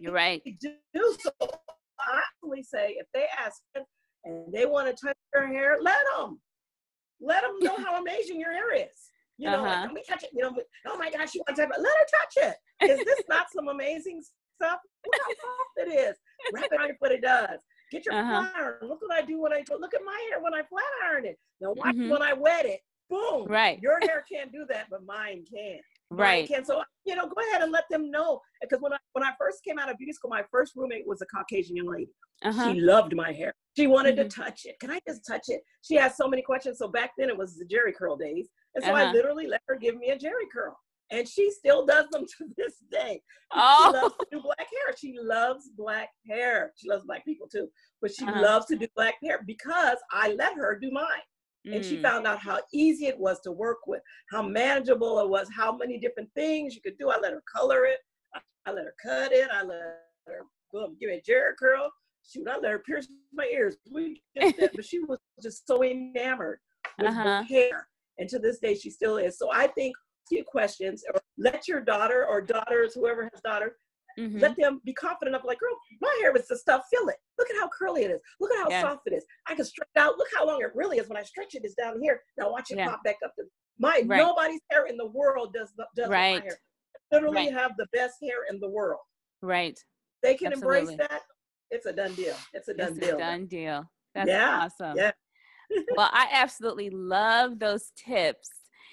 You're 0.00 0.12
right. 0.12 0.42
Do. 0.60 0.72
So 1.20 1.30
I 1.40 2.20
actually 2.20 2.62
say 2.62 2.96
if 2.98 3.06
they 3.12 3.26
ask 3.38 3.62
and 4.24 4.52
they 4.52 4.66
want 4.66 4.86
to 4.88 5.06
touch 5.06 5.16
your 5.34 5.46
hair, 5.46 5.78
let 5.80 5.98
them. 6.16 6.40
Let 7.20 7.42
them 7.42 7.58
know 7.60 7.76
how 7.84 8.00
amazing 8.00 8.40
your 8.40 8.52
hair 8.52 8.74
is. 8.74 9.10
You 9.38 9.50
know, 9.50 9.64
uh-huh. 9.64 9.66
like, 9.66 9.80
let 9.86 9.92
me 9.94 10.02
touch 10.08 10.22
it. 10.24 10.30
You 10.32 10.42
know, 10.42 10.56
oh 10.86 10.98
my 10.98 11.10
gosh, 11.10 11.32
she 11.32 11.40
wants 11.40 11.58
to, 11.58 11.66
touch 11.66 11.76
it? 11.76 11.82
let 11.82 11.92
her 11.98 12.06
touch 12.20 12.54
it. 12.80 12.90
Is 12.92 13.04
this 13.04 13.22
not 13.28 13.46
some 13.54 13.68
amazing 13.68 14.22
stuff? 14.56 14.78
Look 15.04 15.14
how 15.20 15.30
soft 15.30 15.88
it 15.88 15.98
is. 15.98 16.16
Wrap 16.52 16.64
it 16.70 16.86
your 16.86 16.96
foot, 16.96 17.12
it 17.12 17.22
does. 17.22 17.58
Get 17.90 18.06
your 18.06 18.14
uh-huh. 18.14 18.42
flat 18.42 18.52
iron. 18.56 18.88
Look 18.88 19.00
what 19.02 19.12
I 19.12 19.22
do 19.22 19.40
when 19.40 19.52
I 19.52 19.64
look 19.78 19.94
at 19.94 20.00
my 20.04 20.26
hair 20.30 20.42
when 20.42 20.54
I 20.54 20.62
flat 20.68 20.84
iron 21.10 21.26
it. 21.26 21.38
Now 21.60 21.72
watch 21.72 21.94
mm-hmm. 21.94 22.10
when 22.10 22.22
I 22.22 22.32
wet 22.34 22.66
it. 22.66 22.80
Boom. 23.12 23.46
Right. 23.46 23.78
Your 23.82 24.00
hair 24.00 24.24
can't 24.30 24.50
do 24.50 24.64
that, 24.70 24.86
but 24.90 25.04
mine 25.04 25.44
can. 25.52 25.80
Right. 26.10 26.40
Mine 26.40 26.46
can. 26.48 26.64
So 26.64 26.82
you 27.04 27.14
know, 27.14 27.26
go 27.26 27.34
ahead 27.48 27.62
and 27.62 27.70
let 27.70 27.84
them 27.90 28.10
know. 28.10 28.40
Because 28.60 28.80
when 28.80 28.92
I 28.92 28.98
when 29.12 29.24
I 29.24 29.32
first 29.38 29.62
came 29.64 29.78
out 29.78 29.90
of 29.90 29.98
beauty 29.98 30.12
school, 30.12 30.30
my 30.30 30.44
first 30.50 30.72
roommate 30.76 31.06
was 31.06 31.20
a 31.20 31.26
Caucasian 31.26 31.76
young 31.76 31.90
lady. 31.90 32.10
Uh-huh. 32.42 32.72
She 32.72 32.80
loved 32.80 33.14
my 33.14 33.32
hair. 33.32 33.54
She 33.76 33.86
wanted 33.86 34.16
mm-hmm. 34.16 34.28
to 34.28 34.36
touch 34.36 34.62
it. 34.64 34.78
Can 34.80 34.90
I 34.90 35.00
just 35.06 35.26
touch 35.26 35.44
it? 35.48 35.60
She 35.82 35.94
had 35.94 36.14
so 36.14 36.26
many 36.26 36.42
questions. 36.42 36.78
So 36.78 36.88
back 36.88 37.10
then 37.18 37.28
it 37.28 37.36
was 37.36 37.56
the 37.56 37.64
Jheri 37.64 37.94
curl 37.94 38.16
days. 38.16 38.48
And 38.74 38.82
so 38.82 38.92
uh-huh. 38.92 39.04
I 39.04 39.12
literally 39.12 39.46
let 39.46 39.60
her 39.68 39.76
give 39.76 39.96
me 39.96 40.08
a 40.10 40.18
Jheri 40.18 40.48
curl 40.52 40.76
and 41.12 41.28
she 41.28 41.50
still 41.50 41.86
does 41.86 42.06
them 42.10 42.24
to 42.38 42.46
this 42.56 42.74
day. 42.90 43.22
Oh. 43.52 43.84
She 43.84 43.98
loves 44.00 44.14
to 44.16 44.26
do 44.32 44.42
black 44.42 44.58
hair. 44.58 44.96
She 44.98 45.14
loves 45.20 45.70
black 45.76 46.08
hair. 46.26 46.72
She 46.76 46.88
loves 46.88 47.04
black 47.04 47.24
people 47.24 47.46
too, 47.46 47.68
but 48.00 48.12
she 48.12 48.24
uh-huh. 48.24 48.40
loves 48.40 48.66
to 48.66 48.76
do 48.76 48.88
black 48.96 49.14
hair 49.22 49.40
because 49.46 49.98
I 50.10 50.32
let 50.32 50.54
her 50.54 50.78
do 50.80 50.90
mine. 50.90 51.06
Mm. 51.66 51.76
And 51.76 51.84
she 51.84 51.96
mm. 51.96 52.02
found 52.02 52.26
out 52.26 52.38
how 52.38 52.58
easy 52.72 53.06
it 53.06 53.18
was 53.18 53.40
to 53.40 53.52
work 53.52 53.78
with, 53.86 54.02
how 54.30 54.42
manageable 54.42 55.20
it 55.20 55.28
was, 55.28 55.48
how 55.54 55.76
many 55.76 55.98
different 55.98 56.28
things 56.34 56.74
you 56.74 56.80
could 56.80 56.98
do. 56.98 57.10
I 57.10 57.18
let 57.20 57.32
her 57.32 57.42
color 57.52 57.84
it. 57.84 57.98
I 58.66 58.72
let 58.72 58.84
her 58.84 58.94
cut 59.02 59.32
it. 59.32 59.48
I 59.52 59.62
let 59.62 59.78
her 60.26 60.42
boom, 60.72 60.96
give 61.00 61.10
me 61.10 61.16
a 61.16 61.30
Jheri 61.30 61.56
curl. 61.58 61.90
Shoot, 62.24 62.46
I 62.48 62.56
let 62.58 62.70
her 62.70 62.78
pierce 62.78 63.08
my 63.32 63.46
ears. 63.52 63.76
We 63.92 64.22
did 64.36 64.54
that, 64.58 64.70
but 64.74 64.84
she 64.84 65.00
was 65.00 65.18
just 65.42 65.66
so 65.66 65.82
enamored 65.82 66.58
with 66.98 67.08
uh-huh. 67.08 67.42
hair. 67.42 67.88
And 68.18 68.28
to 68.28 68.38
this 68.38 68.58
day, 68.58 68.74
she 68.74 68.90
still 68.90 69.16
is. 69.16 69.38
So 69.38 69.50
I 69.52 69.66
think 69.66 69.94
you 70.30 70.44
questions 70.44 71.04
or 71.12 71.20
let 71.36 71.68
your 71.68 71.80
daughter 71.80 72.26
or 72.28 72.40
daughters, 72.40 72.94
whoever 72.94 73.24
has 73.24 73.40
daughters, 73.42 73.72
mm-hmm. 74.18 74.38
let 74.38 74.56
them 74.56 74.80
be 74.84 74.92
confident 74.92 75.34
enough, 75.34 75.46
like, 75.46 75.58
girl, 75.58 75.76
my 76.00 76.16
hair 76.20 76.34
is 76.36 76.48
the 76.48 76.56
stuff, 76.56 76.82
feel 76.90 77.08
it. 77.08 77.16
Look 77.38 77.50
at 77.50 77.56
how 77.56 77.68
curly 77.68 78.04
it 78.04 78.10
is. 78.10 78.20
Look 78.40 78.52
at 78.52 78.58
how 78.64 78.70
yeah. 78.70 78.82
soft 78.82 79.02
it 79.06 79.14
is. 79.14 79.24
I 79.46 79.54
can 79.54 79.64
stretch 79.64 79.88
it 79.94 79.98
out. 79.98 80.18
Look 80.18 80.28
how 80.36 80.46
long 80.46 80.60
it 80.62 80.70
really 80.74 80.98
is. 80.98 81.08
When 81.08 81.16
I 81.18 81.22
stretch 81.22 81.54
it, 81.54 81.62
it's 81.64 81.74
down 81.74 82.00
here. 82.00 82.20
Now 82.38 82.50
watch 82.50 82.70
it 82.70 82.78
yeah. 82.78 82.88
pop 82.88 83.02
back 83.04 83.16
up 83.24 83.34
to 83.36 83.44
my 83.78 84.02
right. 84.06 84.18
nobody's 84.18 84.60
hair 84.70 84.86
in 84.86 84.96
the 84.96 85.06
world 85.06 85.54
does 85.54 85.72
does 85.96 86.08
right. 86.08 86.40
my 86.40 86.44
hair. 86.44 86.58
literally 87.10 87.46
right. 87.46 87.52
have 87.52 87.72
the 87.78 87.86
best 87.92 88.16
hair 88.22 88.44
in 88.50 88.60
the 88.60 88.68
world. 88.68 89.00
Right. 89.40 89.78
They 90.22 90.34
can 90.34 90.52
Absolutely. 90.52 90.92
embrace 90.92 91.08
that. 91.08 91.22
It's 91.70 91.86
a 91.86 91.92
done 91.92 92.14
deal. 92.14 92.36
It's 92.52 92.68
a 92.68 92.74
done 92.74 92.90
it's 92.90 92.98
deal. 92.98 93.16
A 93.16 93.18
done 93.18 93.46
deal. 93.46 93.90
That's 94.14 94.28
yeah. 94.28 94.60
awesome. 94.62 94.96
Yeah. 94.96 95.12
well, 95.96 96.10
I 96.12 96.28
absolutely 96.32 96.90
love 96.90 97.58
those 97.58 97.90
tips 97.96 98.50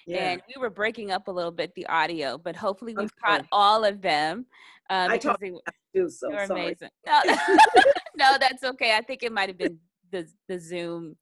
yeah. 0.09 0.31
and 0.31 0.41
we 0.47 0.59
were 0.59 0.69
breaking 0.69 1.11
up 1.11 1.27
a 1.27 1.31
little 1.31 1.51
bit 1.51 1.73
the 1.75 1.85
audio, 1.87 2.37
but 2.37 2.55
hopefully 2.55 2.95
we've 2.97 3.15
caught 3.23 3.45
all 3.51 3.83
of 3.83 4.01
them. 4.01 4.45
Uh, 4.89 5.07
I 5.09 5.17
talk 5.17 5.39
they, 5.39 5.51
too, 5.95 6.09
so 6.09 6.29
sorry. 6.31 6.45
amazing. 6.45 6.89
No, 7.05 7.21
no, 8.17 8.35
that's 8.39 8.63
okay. 8.63 8.95
I 8.95 9.01
think 9.01 9.23
it 9.23 9.31
might 9.31 9.49
have 9.49 9.57
been 9.57 9.77
the 10.11 10.27
the 10.47 10.59
Zoom 10.59 11.15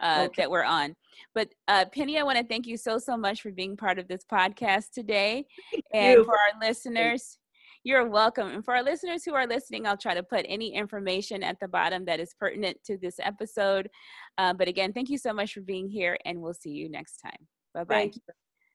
uh, 0.00 0.26
okay. 0.26 0.42
that 0.42 0.50
we're 0.50 0.64
on. 0.64 0.94
But 1.34 1.48
uh, 1.68 1.86
Penny, 1.92 2.18
I 2.18 2.22
want 2.22 2.38
to 2.38 2.44
thank 2.44 2.66
you 2.66 2.76
so 2.76 2.98
so 2.98 3.16
much 3.16 3.42
for 3.42 3.50
being 3.50 3.76
part 3.76 3.98
of 3.98 4.08
this 4.08 4.24
podcast 4.30 4.90
today, 4.94 5.44
thank 5.72 5.84
and 5.92 6.18
you. 6.18 6.24
for 6.24 6.34
our 6.34 6.60
listeners. 6.60 7.38
You're 7.82 8.06
welcome. 8.06 8.48
And 8.48 8.64
for 8.64 8.74
our 8.76 8.82
listeners 8.82 9.24
who 9.24 9.34
are 9.34 9.46
listening, 9.46 9.86
I'll 9.86 9.96
try 9.96 10.12
to 10.12 10.22
put 10.22 10.44
any 10.46 10.74
information 10.74 11.42
at 11.42 11.58
the 11.60 11.68
bottom 11.68 12.04
that 12.04 12.20
is 12.20 12.34
pertinent 12.38 12.76
to 12.84 12.98
this 12.98 13.18
episode. 13.18 13.88
Uh, 14.36 14.52
but 14.52 14.68
again, 14.68 14.92
thank 14.92 15.08
you 15.08 15.16
so 15.16 15.32
much 15.32 15.54
for 15.54 15.62
being 15.62 15.88
here, 15.88 16.18
and 16.26 16.42
we'll 16.42 16.52
see 16.52 16.70
you 16.70 16.90
next 16.90 17.16
time. 17.16 17.46
Bye 17.74 17.84
bye. 17.84 18.10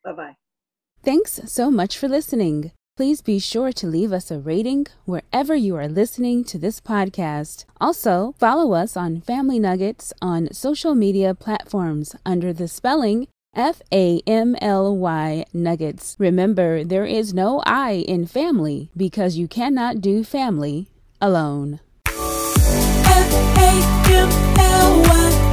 Bye 0.03 0.13
bye. 0.13 0.36
Thanks 1.03 1.41
so 1.45 1.69
much 1.69 1.97
for 1.97 2.08
listening. 2.08 2.71
Please 2.97 3.21
be 3.21 3.39
sure 3.39 3.73
to 3.73 3.88
leave 3.88 4.13
us 4.13 4.31
a 4.31 4.39
rating 4.39 4.88
wherever 5.03 5.53
you 5.53 5.75
are 5.75 5.88
listening 5.88 6.45
to 6.45 6.58
this 6.58 6.79
podcast. 6.79 7.65
Also, 7.81 8.34
follow 8.39 8.71
us 8.73 8.95
on 8.95 9.19
Family 9.19 9.60
Nuggets 9.60 10.13
on 10.21 10.53
social 10.53 10.95
media 10.95 11.36
platforms 11.36 12.15
under 12.25 12.53
the 12.53 12.69
spelling 12.69 13.27
F 13.53 13.81
A 13.91 14.21
M 14.25 14.55
L 14.62 14.95
Y 14.95 15.45
Nuggets. 15.53 16.15
Remember, 16.19 16.86
there 16.86 17.05
is 17.05 17.34
no 17.34 17.62
I 17.65 18.03
in 18.08 18.27
family 18.27 18.89
because 18.95 19.36
you 19.36 19.47
cannot 19.47 19.99
do 19.99 20.23
family 20.23 20.88
alone. 21.21 21.81
F 22.08 23.34
A 23.58 24.12
M 24.12 24.29
L 24.58 25.01
Y 25.01 25.44